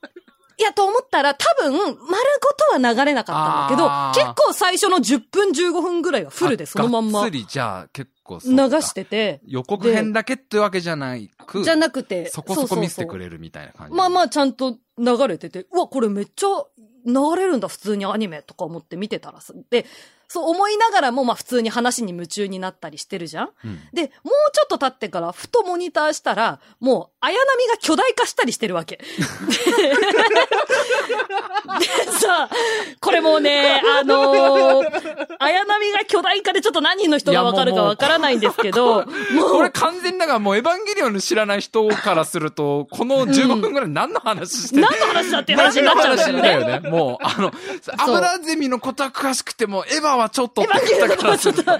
[0.58, 2.06] いや、と思ったら、多分、丸ごと
[2.72, 13.24] は流れなかったんだけど、結構最初の10分15分ぐらいはフルでそのまんまっつり、じゃあ、結構そうかしてて、予告編だけってわけじゃないく、じゃなくて、そこそこ見せてくる。
[13.24, 13.94] れるみたいな感じ。
[13.94, 16.48] まあまあ、ちゃんと流れてて、うわ、これめっちゃ
[17.06, 19.54] 流れるんだ、普通にアニメとか思って見てたらさ。
[19.70, 19.86] で、
[20.32, 28.96] そう思いながらも、まあ普通に話に夢中になったりしてるじゃんうんで、もうちょっと経ってから、ふとモニターしたら、もう、綾波が巨大化したりしてるわけ。
[28.96, 29.04] で
[31.80, 32.48] でさ、
[33.00, 34.86] これもうね、あのー、
[35.40, 46.60] 綾波が巨大化でちょっと何人の人がわかるかわからないんですけど、もこれう、完全にだからもうエヴァンゲリオンの知らない人からすると、この15分ぐらい何の話してる、何の話だって話になっちゃうんだよね。
[46.60, 46.88] よね。
[46.88, 47.52] もう、あの、
[47.98, 51.76] アブラゼミのことは詳しくても、エヴァはちょっとってエヴァンゲリオンのことはちょっと、そう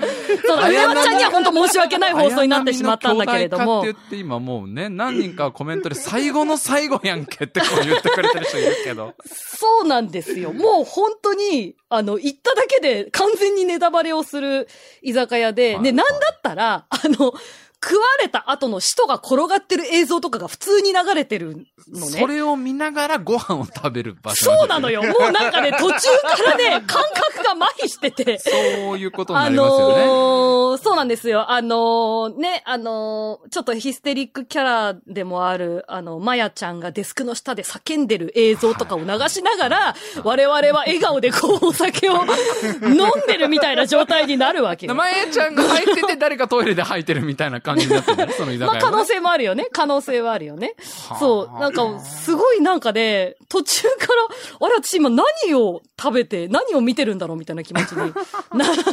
[0.56, 9.14] だ、上山ちゃんには本当申し訳ない放送になってしまったんだけれどもって、言って今もうね、何人かコメントで最後の最後やんけってこう言ってくれてる人いるけど。
[9.26, 10.52] そうなんですよ。
[10.52, 14.68] もう本当に、あの、行っただけで完全にネタバレをする
[15.02, 17.34] 居酒屋で、はいで、なんだったら、あの、
[17.82, 22.20] 食われた後の使徒が転がってる映像とかが普通に流れてるのね。
[22.20, 25.02] それを見ながらご飯を食べる場所そうなのよ。
[25.02, 28.38] もうなんかね、途中からね、感覚が麻痺してて。
[28.38, 28.50] そ
[28.92, 30.04] ういうことになありますよね。
[30.04, 31.50] のーそうなんですよ。
[31.50, 42.26] あのーね、あのーちょっとヒステリックキャラでもある、あの、まやちゃんがデスクの下で叫んでる映像とかを流しながら、我々は笑顔でこうお酒を飲ん
[43.26, 44.94] でるみたいな状態になるわけよ。
[44.94, 49.66] まえちゃんが入ってて誰かトイレで吐いてるみたいな感じになってるね、その居酒屋はねまあ可能性もあるよね。
[49.72, 50.74] 可能性はあるよね。
[51.18, 51.60] そう。
[51.60, 57.98] なんか、すごいなんかね、途中から、あれ私今何を食べて、何を見てるんだろうみたいな気持ちに
[58.54, 58.84] なり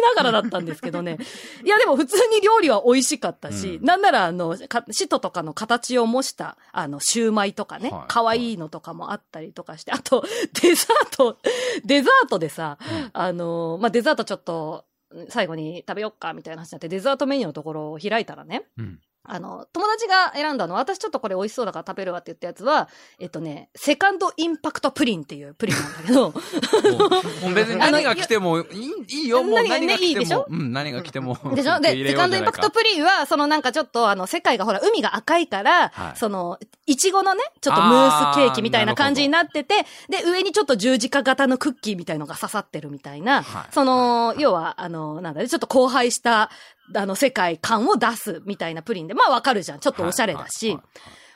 [0.00, 1.18] ながらだったんですけどね。
[1.64, 10.24] いやでも普通に料理は美味しかったし、うんなんならあの、か使徒とかの形を模した、あの、シューマイとかねはい、可愛いのとかもあったりとかして、あと、
[10.60, 11.38] デザート、
[11.84, 14.84] デザートでさ、うんあの、まあ、デザートちょっと、
[15.28, 19.00] 最後に食べよっかみたいな話になって、デザートメニューのところを開いたらね、うん。
[19.28, 30.44] あの、友達が選んだの、私ちょっとこれ美味しそうだから食べるわって言ったやつは、えっとね、セカンドインパクトプリンっていうプリンなんだけど、もう別に何が来てもいいいいよ、もう何がね何が来いいでしょ？
[30.44, 30.58] ても。
[30.58, 31.38] うん、何が来ても。
[31.54, 31.80] でしょ？
[31.80, 36.16] で、セカンドインパクトプリンは、そのなんかちょっとあの、世界がほら、海が赤いから、はい。
[36.16, 43.66] その、いちごのね、ちょっとムースケーキみたいな感じになってて、で、上にちょっと十字架型のクッキーみたいのが刺さってるみたいな、はい。
[43.72, 46.50] その、要は、あの、なんだね、ちょっと荒廃した、
[46.94, 49.80] あの、世界観を出すみたいなプリンで、まあわかるじゃん。
[49.80, 50.84] ちょっとおしゃれだし、はいはい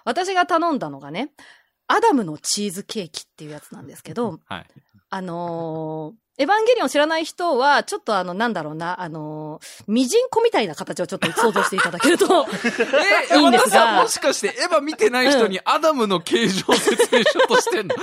[0.04, 1.30] 私が頼んだのがね、
[1.86, 4.66] アダムのチーズケーキっていうやつなんですけど、はい。
[5.10, 12.46] あのーエヴァンゲリオン知らない人は、ちょっとあの、なんだろうな、あのー、ミジンコみたいな形をちょっと想像していただけると、
[13.30, 17.94] え、いいんですがもしかしてエヴァ見てない人にアダムの形状を説明しようとしてんの？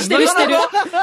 [0.00, 0.54] してるしてる。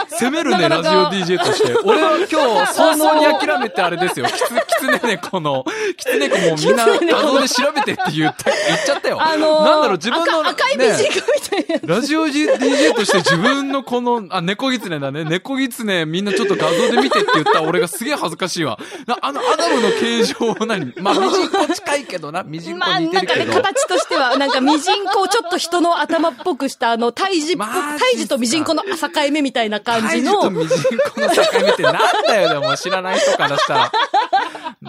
[0.09, 1.75] 攻めるね、ラジオ DJ として。
[1.84, 2.34] 俺は今日、
[2.73, 4.25] 早々に諦めてあれですよ。
[4.25, 5.63] キツ、キツネ猫の、
[5.97, 9.19] キツネ猫もみんな画像で調べてって言った、言っちゃったよ。
[9.21, 11.27] あのー、なんだろう、自分の、赤赤いミジンコ
[11.59, 11.95] みたいな。
[11.95, 15.25] ラジオ DJ として自分のこの、あ、猫狐だね。
[15.25, 18.78] 猫狐みんなちょっと画像で見てって言ったら俺がすげえ恥ずかしいわ。
[19.05, 20.93] なあのアダムの形状は何？
[21.01, 22.43] まあ、ミジンコ近いけどな。
[22.47, 23.63] ミジンまあ、コ似てなんかね、るけど。
[23.63, 28.89] 形としては、なんか、ミジンコをちょっと人の頭っぽくした、あの、胎児胎児とミジンコの境
[29.32, 30.78] 目みたいな感じの、ハイジとミジン
[31.13, 31.95] コの境目ってなん
[32.28, 33.91] だよ、でも知らない人からしたら。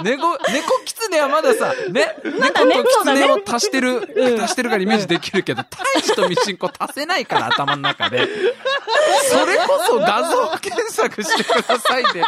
[0.03, 8.29] 猫、猫キツネはまださ、ね、猫とキツネそうを足してる、足してるからイメージできるけど、胎児とミジンコ足せないから、頭の中で。
[9.31, 12.23] それこそ画像検索してくださいって。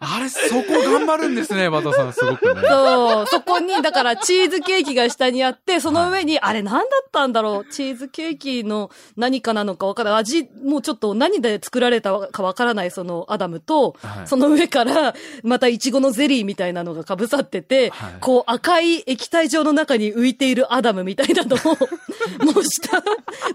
[0.00, 2.62] あれ、そこ頑張るんですね、バタさん、すごくね。
[2.68, 10.20] そう、そこに、だからチーズケーキが下にあって、その上に、あれ何だったんだろう、チーズケーキの何かなのかわからない。
[10.20, 21.58] 味、もうちょっと何で作られたかわからないそのアダムと、はいその上から、またイチゴのゼリーみたいなのが被さってて、はいこう赤い液体状の中に浮いているアダムみたいなのを、
[22.44, 23.02] 模した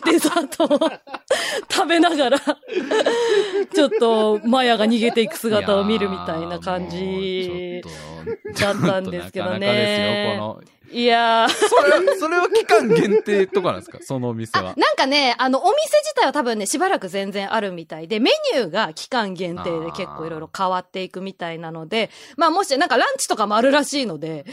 [0.09, 0.91] デザートを
[1.69, 7.81] 食べながら、ちょっとマヤが逃げていく姿を見るみたいな感じ
[8.59, 10.80] だったんですけどねなかなかですよ、この。
[10.91, 11.49] いやー。
[11.49, 11.65] そ
[12.09, 13.99] れ、それは期間限定とかなんですか？
[14.03, 14.73] そのお店あ、は。
[14.77, 24.45] なんかね、あの、お店自体は多分ね、しばらく全然あるみたいで、メニューが期間限定で結構いろいろ変わっていくみたいなので、まあもし、なんかランチとかもあるらしいので、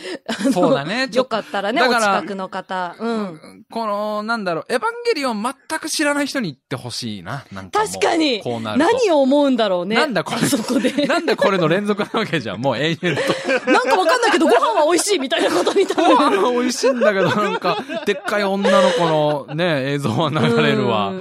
[0.52, 2.94] そうだねよかったらね、お近くの方。
[2.98, 3.64] うん。
[3.70, 7.44] この、なんだろう、エヴァンゲリオン全く知らない人に言ってほしいな。
[7.52, 8.86] なんか確かにこうなると。
[8.86, 9.96] 何を思うんだろうね。
[9.96, 10.92] なんだこれあそこで。
[11.06, 12.60] なんだこれの連続なわけじゃん。
[12.60, 13.06] もう永遠と。
[13.70, 16.18] なんかわかんないけど、ご飯は美味しいみたいなことに多分。
[16.26, 19.06] あ美味しいんだけど、なんか、でっかい女の子
[19.48, 21.12] のね、映像は流れるわ。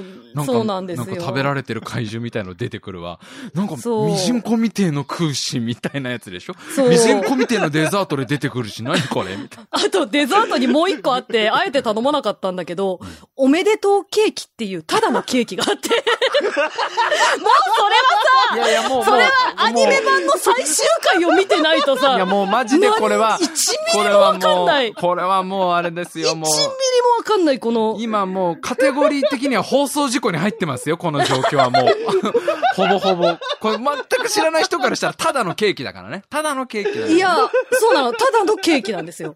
[0.44, 1.06] うんなんか、そうなんですよ。
[1.06, 3.20] なんか食べられてる怪獣みたいの出てくるわ。
[3.54, 6.54] なんか、そうミジンコみてえの空心みたいなやつでしょ？
[6.90, 9.36] ミジンコみてえのデザートで出てくるし、何これ？
[9.36, 9.68] みたいな。
[9.72, 13.00] あと、デザートにもう一個あって、あえて頼まなかったんだけど、
[13.36, 15.90] おめでとうケーキっていう、ただのケーキがあって。
[16.48, 18.08] もうそれは
[18.52, 24.88] さ、いやいや、もう、それはアニメ版の最終回を見てないとさ、いや、もうマジでこれは、何一ミこれリもわかはもんない。
[24.90, 26.50] う、これはもうあれですよ、もう。
[26.50, 26.70] 1ミリも
[27.18, 27.98] わかんない、この。
[28.00, 31.86] 今もうカテゴリー的には放送事故に入ってますよ、この状況はもう。
[32.76, 33.38] ほぼほぼ。
[33.60, 36.24] これ全く知らない人からしたらただのケーキだからね。
[36.30, 37.36] ただのケーキねいや、
[37.72, 38.14] そうなの。
[38.14, 39.36] ただのケーキなんですよ。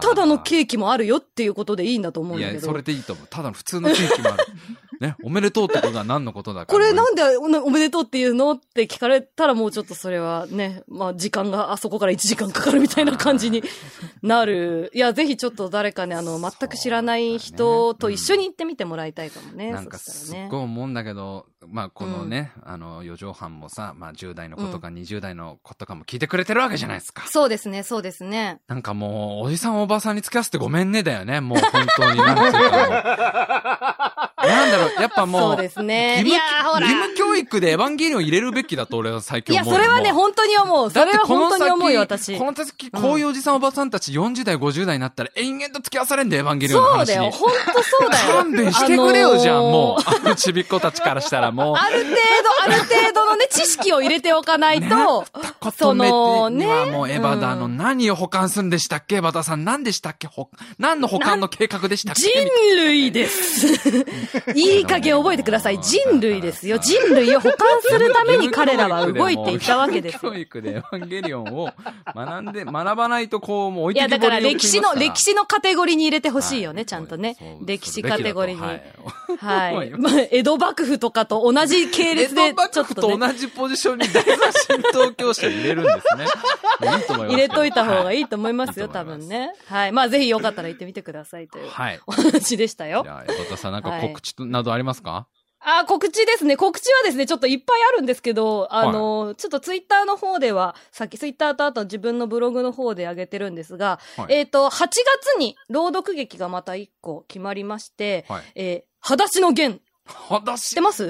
[0.00, 2.66] ただのケーキもあるよっていうことでいいんだと思うんいや、だけど。
[2.66, 3.26] それでいいと思う。
[3.28, 4.46] ただの普通のケーキもある。
[5.00, 6.78] ね、おめでとうってことは何のことだから。
[6.78, 13.62] これなんでおおめでとうっていうのって聞かれたらもうちょっとそれはね、まあ時間があそこから1時間かかるみたいな感じに
[14.22, 14.90] なる。
[14.94, 19.70] いや、ぜひちょっと誰かね、あの、全く知らない人と一緒に行ってみてもらいたいかもね。
[19.72, 27.24] なんかすっごい思うんだけど、まあこのね、あの、四畳半もさ、まあ10代の子とか20代の子とかも聞いてくれてるわけじゃないですか。
[27.28, 28.60] そうですね、そうですね。
[28.68, 31.40] なんかもう、おじさんおばさんに付き合わせてごめんねだよね。
[31.40, 34.32] もう本当になんていうか。
[34.46, 36.20] なんだろう、やっぱもう、そうですね。
[36.24, 36.80] 義務。
[36.80, 39.80] 義務教育でエヴァンゲリオン入れるべきだと俺は最いや、近思うよ。
[39.80, 40.90] それはね、本当に思う。
[40.90, 42.44] それは本当に思うよ、私こ。
[42.44, 47.06] の先、こういうおじさんおばさんたち40代、50代になったら延々と付き合わされんだよ、エヴァンゲリオンの話に。
[47.06, 48.34] そうだよ、本当そうだよ。
[48.34, 50.02] 勘弁してくれよ、じゃあ、もう。
[50.06, 51.74] あのーあのちびっ子たちからしたらもう。
[51.76, 52.16] ある程度、
[52.62, 55.24] ある程度のね、知識を入れておかないと、
[55.76, 56.66] そのね。
[56.66, 59.16] もうエヴァだの、うん何を保管するんでしたっけ？
[59.16, 60.26] エヴァダさん、何でしたっけ？
[60.26, 62.22] ほ何の保管の計画でしたっけ？
[62.22, 62.30] 人
[62.76, 63.66] 類です。
[64.54, 65.80] いい加減覚えてください。
[65.80, 66.78] 人類ですよ。
[66.78, 70.32] 人類を保管するために彼らは動いていたわけですよ。
[70.32, 71.70] 教育でエヴァンゲリオンを
[72.14, 77.36] 学んで、学ばないとこう、もう置いいや、だから歴史の、歴史のカテゴリーに入れてほしいよね、はいちゃんとね。
[77.64, 78.60] 歴史カテゴリーに。
[78.62, 78.82] はい
[79.38, 79.90] はい。
[79.90, 84.32] まあ、江戸幕府とかと同じ系列で江戸、 幕府ちょっとね、と同じポジションに大座
[84.68, 86.26] 神道教師を入れるんですね。
[86.96, 87.36] いいと思います。
[87.36, 89.52] 入れといた方がいいと思いますよ、はい多分ね。
[89.66, 89.92] はい。
[89.92, 92.00] まあ、ぜひよかったら行ってみてくださいというはい。
[92.06, 93.10] お話でしたよじ。
[93.10, 95.26] ゃあ、江戸田さんなんか告知などありますか？
[95.68, 96.56] あ、告知ですね。
[96.56, 104.96] 告知はですね、ちょっといっぱいあるんですけど、あの、ちょっとツイッターの方では、さっきツイッターとあと自分のブログの方で上げてるんですが、はいえっ、と、8月
[105.38, 108.42] に朗読劇がまた1個決まりまして、はい。
[108.54, 109.80] えー、裸足の弦。
[110.56, 111.08] 知ってます？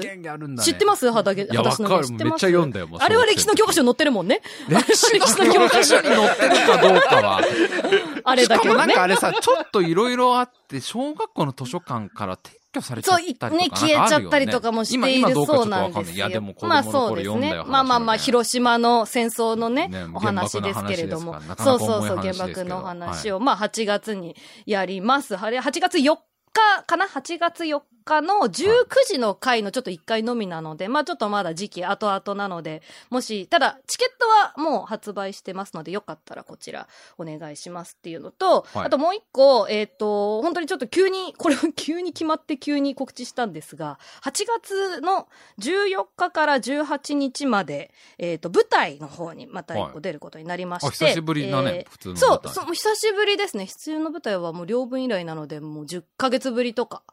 [0.63, 1.11] 知ってます？
[1.11, 2.39] 裸足いや、わかめっます？
[2.39, 2.89] ちゃ読んだよ。
[2.99, 4.41] あれは歴史の教科書に載ってるもんね。
[4.67, 7.41] 歴史の教科書に載ってるかどうかは。
[8.23, 9.03] あれだけどねなんか。
[9.03, 16.15] あれさ、ちょっといろいろあって、小学校の図書館から撤去されちゃったりとかね、消えちゃったりとかもしているそうなんですよ。
[16.15, 17.65] いや、でも子まあ供の頃そうですね読んだよ。。
[17.67, 24.35] まあまあまあ、広島の戦争のね、ねお話ですけれどもそうそうそう、原爆の話を、まあ8月に
[24.65, 25.37] やります。
[25.37, 26.15] あれ、8月4
[26.53, 27.83] 日かな ?8 月4日
[28.21, 36.87] の19時の回のちょっと1回のみなので、まあちょっとまだ時期後々なので、もし、ただチケットはもう発売してますので、よかったらこちら
[37.17, 44.31] お願いしますっていうのと、はいあともう一個、えっ、と、本当にちょっと急に、これは急に決まって急に告知したんですが、8
[44.61, 45.27] 月の
[45.59, 53.65] 14日から18日まで、えっ、と、舞台の方にまた一はい個出ることになりまして、あ久しぶりだねえー普通の舞そう、台そう久しぶりですね。
[53.65, 57.03] 必要の舞台はもう両分以来なので、もう10ヶ月ぶりとか。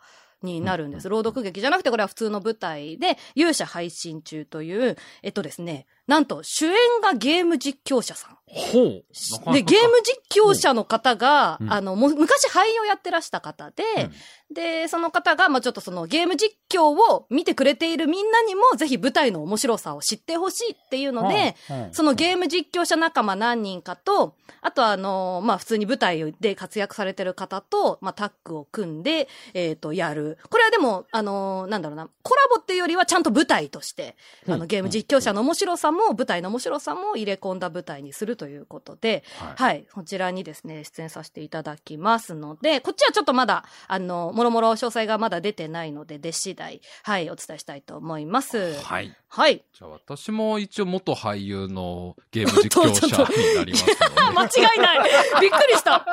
[0.44, 1.08] になるんです。
[1.08, 8.34] 朗読劇じゃなくて、これは普通の舞台で、勇者配信中という、えっとですね、なんと主演がゲーム実況者さん。
[8.46, 9.52] ほう。
[9.52, 10.00] で、ゲーム
[10.30, 13.82] 実況者の方が、うんあの、もう昔俳優をやってらした方で、
[14.52, 21.56] で、その方が、まあちょっとそのゲーム実況を見てくれているみんなにも、ぜひ舞台の面白さを知ってほしいっていうので、
[21.92, 30.38] そのゲーム実況者仲間何人かと、あとはあの、まあ普通に舞台で活躍されてる方と、まあタッグを組んで、えっ、と、やる。
[30.48, 34.16] これはでも、あの、なんだろうな、コラボっていうよりはちゃんと舞台として、
[34.48, 39.86] あの、ゲーム実況者の面白さも、舞台の面白さも入れ込んだ舞台にするということで、はいはい。
[39.92, 48.74] こちらにですね、出演させていただきますので、こっちはちょっとまだ、あの、もろもろ詳細がまだ出てないので、出次第、はい、お伝えしたいと思います。
[48.82, 49.16] はい。
[49.34, 49.64] はい。
[49.76, 54.04] じゃあ私も一応元俳優のゲーム実況者になりますので。
[54.34, 55.10] 間違いない
[55.40, 56.06] びっくりした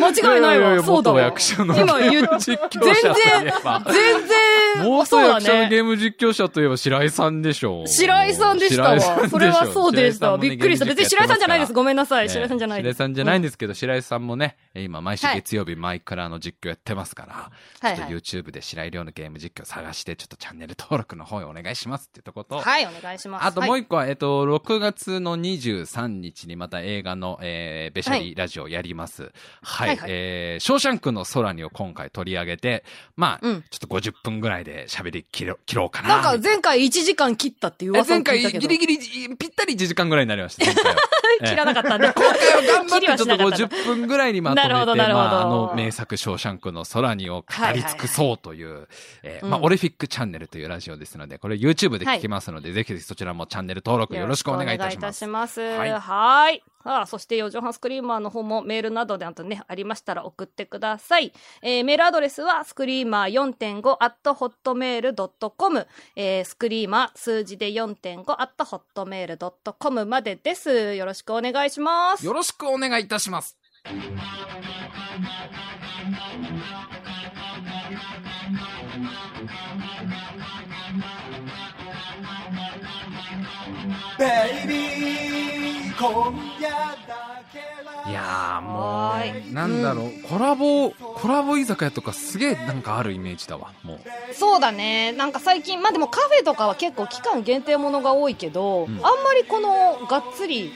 [0.00, 0.70] 間違いないわ。
[0.70, 1.16] ややそうだわ。
[1.16, 3.82] 元役者の今言っ実況者といえば。
[3.84, 5.68] 全然、元そうだ役者のね。
[5.68, 7.88] ゲーム実況者といえば白井さんでしょう。
[7.88, 9.28] 白井さんでしたわ。
[9.28, 10.38] それはそうでした。
[10.38, 10.86] びっくりした。
[10.86, 11.74] 別に白井さんじゃないです。
[11.74, 12.24] ごめんなさい。
[12.24, 12.96] ね白井さんじゃないです。
[12.96, 17.50] 白井さんじゃないんですけど、白井さんもね、今毎週はい月曜日マイクラの実況やってますから、
[17.86, 23.46] はいちょっと YouTube で白井亮のゲーム実況探して、ちょっとチャンネル登録の方へお願いしますっていうとこと、はい、お願いします。
[23.46, 29.32] あともうはい一個は、えっと、6月の23日にまた映画の、えー、ベシャリラジオやります。
[29.62, 29.88] はい。
[29.88, 32.84] はいはいえー、ショーシャンクの空にを今回取り上げて、
[33.16, 36.08] まあ、うんちょっと50分ぐらいで喋り切ろ切ろうかな。
[36.08, 38.68] なんか前回1時間切ったっていうえ噂を前回聞いたけど。
[38.68, 38.86] ギリギ
[39.28, 40.64] リ、ぴったり1時間ぐらいになりました。
[41.44, 42.06] 切らなかったんで。
[42.12, 48.88] 今回は頑張ってちょっとしなかったんだ50分ぐらいにまとめて、なるほどなるほどまあ、あの名作ショーシャンクの空にを語り尽くそうという、
[49.22, 55.26] えーまあ、うんオレフィックチャンネルというラジオですので、これ YouTube で聞きますので、ぜひぜひそちらもチャンネル登録よろしくお願いいたします。
[55.26, 55.60] ます。
[55.60, 61.32] はいはあ、そして、四畳半スクリーマーの方もメールなどであとね、ありましたら送ってください。
[61.62, 65.86] えーメールアドレスは、スクリーマー4.5 at hotmail.com、
[66.16, 70.94] えースクリーマー数字で4.5 at hotmail.com までです。
[70.94, 72.26] よろしくお願いします。
[72.26, 73.56] よろしくお願いいたします。
[88.04, 94.00] いやーもはう、なんだろう、コラボ、コラボ居酒屋とかすげえなんかあるイメージだわ、もう。
[94.34, 95.12] そうだね。
[95.12, 98.90] なんか最近、まあでもカフェとかは結構期間限定ものが多いけど、ん。
[98.90, 100.72] あんまりこの、がっつり、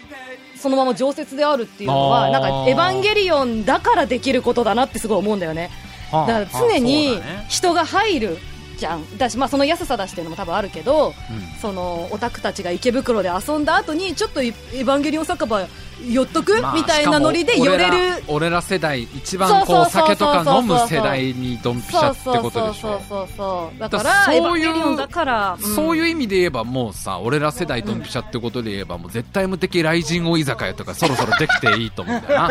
[0.57, 5.71] そのまま常設であるっていうのは、なんか、エヴァンゲリオンだからできることだなってすごい思うんだよね。
[6.13, 8.39] だから常に人が入る
[8.77, 9.19] じゃん。
[9.19, 11.15] だし、まあその安さ出してるのも多分あるけど、
[11.61, 15.67] その、オタクたちが池袋で遊んだ後に、ちょっとエヴァンゲリオン酒場
[16.05, 18.23] 寄っとく、まあみたいなノリで寄れる？
[18.29, 23.01] 俺ら世代、一番こう、酒とか飲む世代にドンピシャってことでしょ
[23.37, 23.79] そう。
[23.79, 32.49] だからら、そういうだから、そういう意味で言えばもうさ、俺ら世代ドンピシャってことで言えばもう絶対無敵雷神王居酒屋とかそろそろできていいと思うんだよな。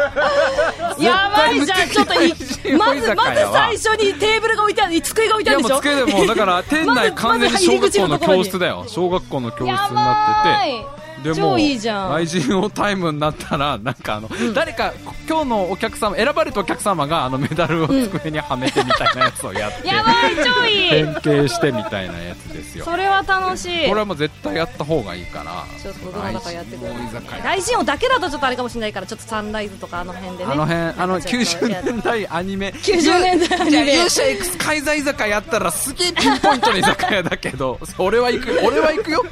[0.99, 2.29] やばいじゃん、ちょっとい、
[2.77, 8.85] まず、まず最初にテーブルが置いてある、机が置いてあるでしょ机でもうだから店内完全に小学校の教室だよ。
[8.87, 11.04] 小学校の教室にやなってて。
[11.33, 14.93] でも超いいじゃん雷神王タイムになったら、なんかあの、誰か、
[15.27, 20.13] 今日のお客様、選ばれたお客様があのメダルを机にはめてみたいなやつをやって、やばい、
[20.43, 22.85] 超いい変形してみたいなやつですよ。
[22.85, 23.87] それは楽しい。
[23.87, 25.63] これはもう絶対やった方がいいから。
[25.81, 30.51] ちょっとどなたかやってくれ雷神王居酒屋大臣王だけだとちょっとあれかもしれないから、ちょっとサンライズとかあの辺でね。
[30.51, 32.69] あの辺、あの、ちょっと90や年代アニメ。
[32.69, 38.61] 90年代アニメ勇者 X 開催居酒屋やったらすげえピンポイントの居酒屋だけど、俺は行くよ。
[38.63, 39.25] 俺は行くよ。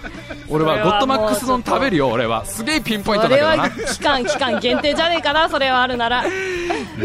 [0.49, 2.45] 俺はゴッドマックス丼食べるよ、俺は。
[2.45, 3.69] すげえピンポイントだけどな。
[3.69, 6.23] 期間、期間限定じゃねえかな、それはあるなら。
[6.25, 6.27] い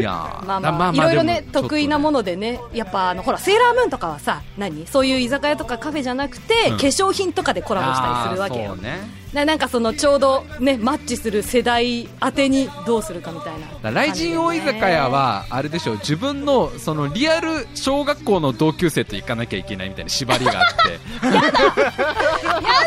[0.01, 2.18] やーまあまあ、いろいろね、得意なもの。
[2.18, 4.87] のでね、やっぱあの、ほら、セーラームーンとかはさ、何？
[4.87, 8.76] そういう居酒屋とかカフェじゃなくて、うん化粧品とかでコラボしたりするわけよ。
[9.33, 13.66] ななんかそのちょうどねマッチする世代当てにどうするかみたいな。
[13.83, 20.93] 雷神大居酒屋はあれでしょう自分のそのリアル小学校の同級生と行かなきゃいけないみたいな縛りがあって。
[21.24, 21.31] や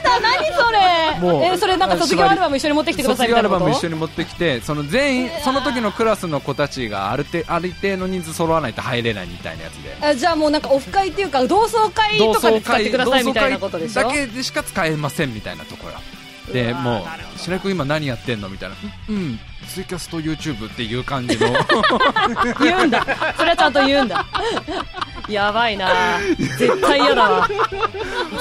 [0.04, 1.20] だ何それ。
[1.20, 3.66] もうえそれなんか卒業アルバム一緒に持ってきてください卒業アルみたいなこと？
[3.66, 9.96] バム一緒に持ってきてその全員その時のクラスの子たちがある程ある程度の人数揃わないと入れないみたいなやつで。
[10.08, 14.04] あじゃあもうなんかオフ会っていうか同窓会とかで使ってくださいみたいなことでしょ？
[14.04, 15.94] だけでしか使えませんみたいなところ
[16.52, 18.76] でもう白井君今何やってんのみたいな。
[19.10, 19.40] うんうん。
[19.68, 21.48] ツイキャスと YouTube っていう感じの。
[22.60, 23.06] 言うんだ。
[23.38, 24.26] それはちゃんと言うんだ。
[25.30, 26.20] やばいな。
[26.38, 27.48] 絶対嫌だわ。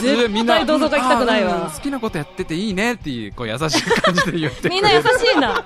[0.01, 5.07] 絶対同窓会行きたくないあうんわ好きなことやってていいねっていうこう優しい感じで言ってみんな優し
[5.37, 5.65] いな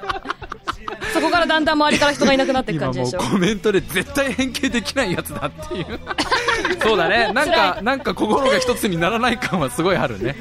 [1.14, 3.20] そこからだんだん周りから人がいなくなっていく感じでしょ。
[3.20, 6.00] コメントで絶対変形できないやつだっていう。
[6.82, 7.32] そうだね。
[7.32, 10.34] なんかなんか心が一つにならない感はすごいあるね。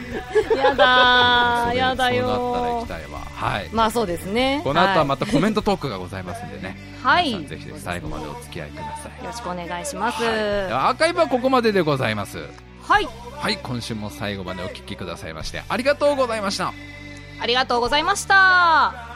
[0.56, 3.20] やだーやだそうなったら行よきたいわ。
[3.36, 3.70] はい。
[3.72, 4.62] まあそうですね。
[4.64, 7.46] この後はまたたコメントトークがございますんでね、はい。
[7.46, 9.24] ぜひ最後までお付き合いください。
[9.24, 10.24] よろしくお願いします。
[10.24, 10.34] はい。
[10.34, 12.40] アーカイブはここまででございます。
[12.88, 13.08] はい。
[13.38, 13.58] はい。
[13.62, 16.74] 今週も最後までお聞きくださいましてありがとうございました。
[17.40, 19.13] ありがとうございました。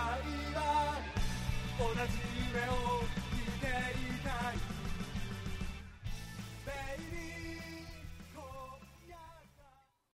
[1.77, 2.16] 同じ